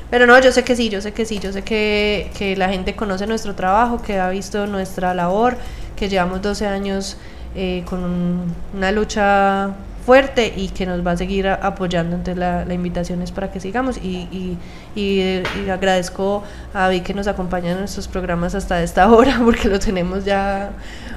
[0.10, 2.70] Pero no, yo sé que sí, yo sé que sí, yo sé que, que la
[2.70, 5.56] gente conoce nuestro trabajo, que ha visto nuestra labor,
[5.96, 7.18] que llevamos 12 años
[7.56, 9.70] eh, con un- una lucha
[10.06, 12.16] fuerte y que nos va a seguir a- apoyando.
[12.16, 14.58] Entonces la, la invitación es para que sigamos y, y,
[14.96, 16.44] y, y agradezco
[16.74, 20.72] a Vic que nos acompaña en nuestros programas hasta esta hora porque lo tenemos ya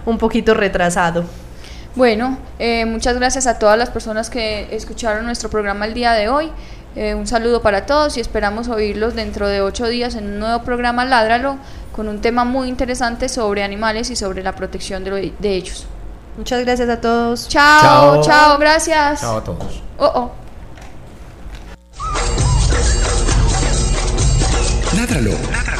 [0.04, 1.24] un poquito retrasado.
[1.94, 6.28] Bueno, eh, muchas gracias a todas las personas que escucharon nuestro programa el día de
[6.28, 6.50] hoy.
[6.94, 10.62] Eh, un saludo para todos y esperamos oírlos dentro de ocho días en un nuevo
[10.62, 11.56] programa Ládralo
[11.96, 15.86] con un tema muy interesante sobre animales y sobre la protección de, lo- de ellos.
[16.36, 17.48] Muchas gracias a todos.
[17.48, 18.22] Chao, Chao.
[18.22, 19.20] chao, gracias.
[19.20, 19.82] Chao a todos.
[19.98, 20.30] Oh, oh.
[24.96, 25.32] Ládralo,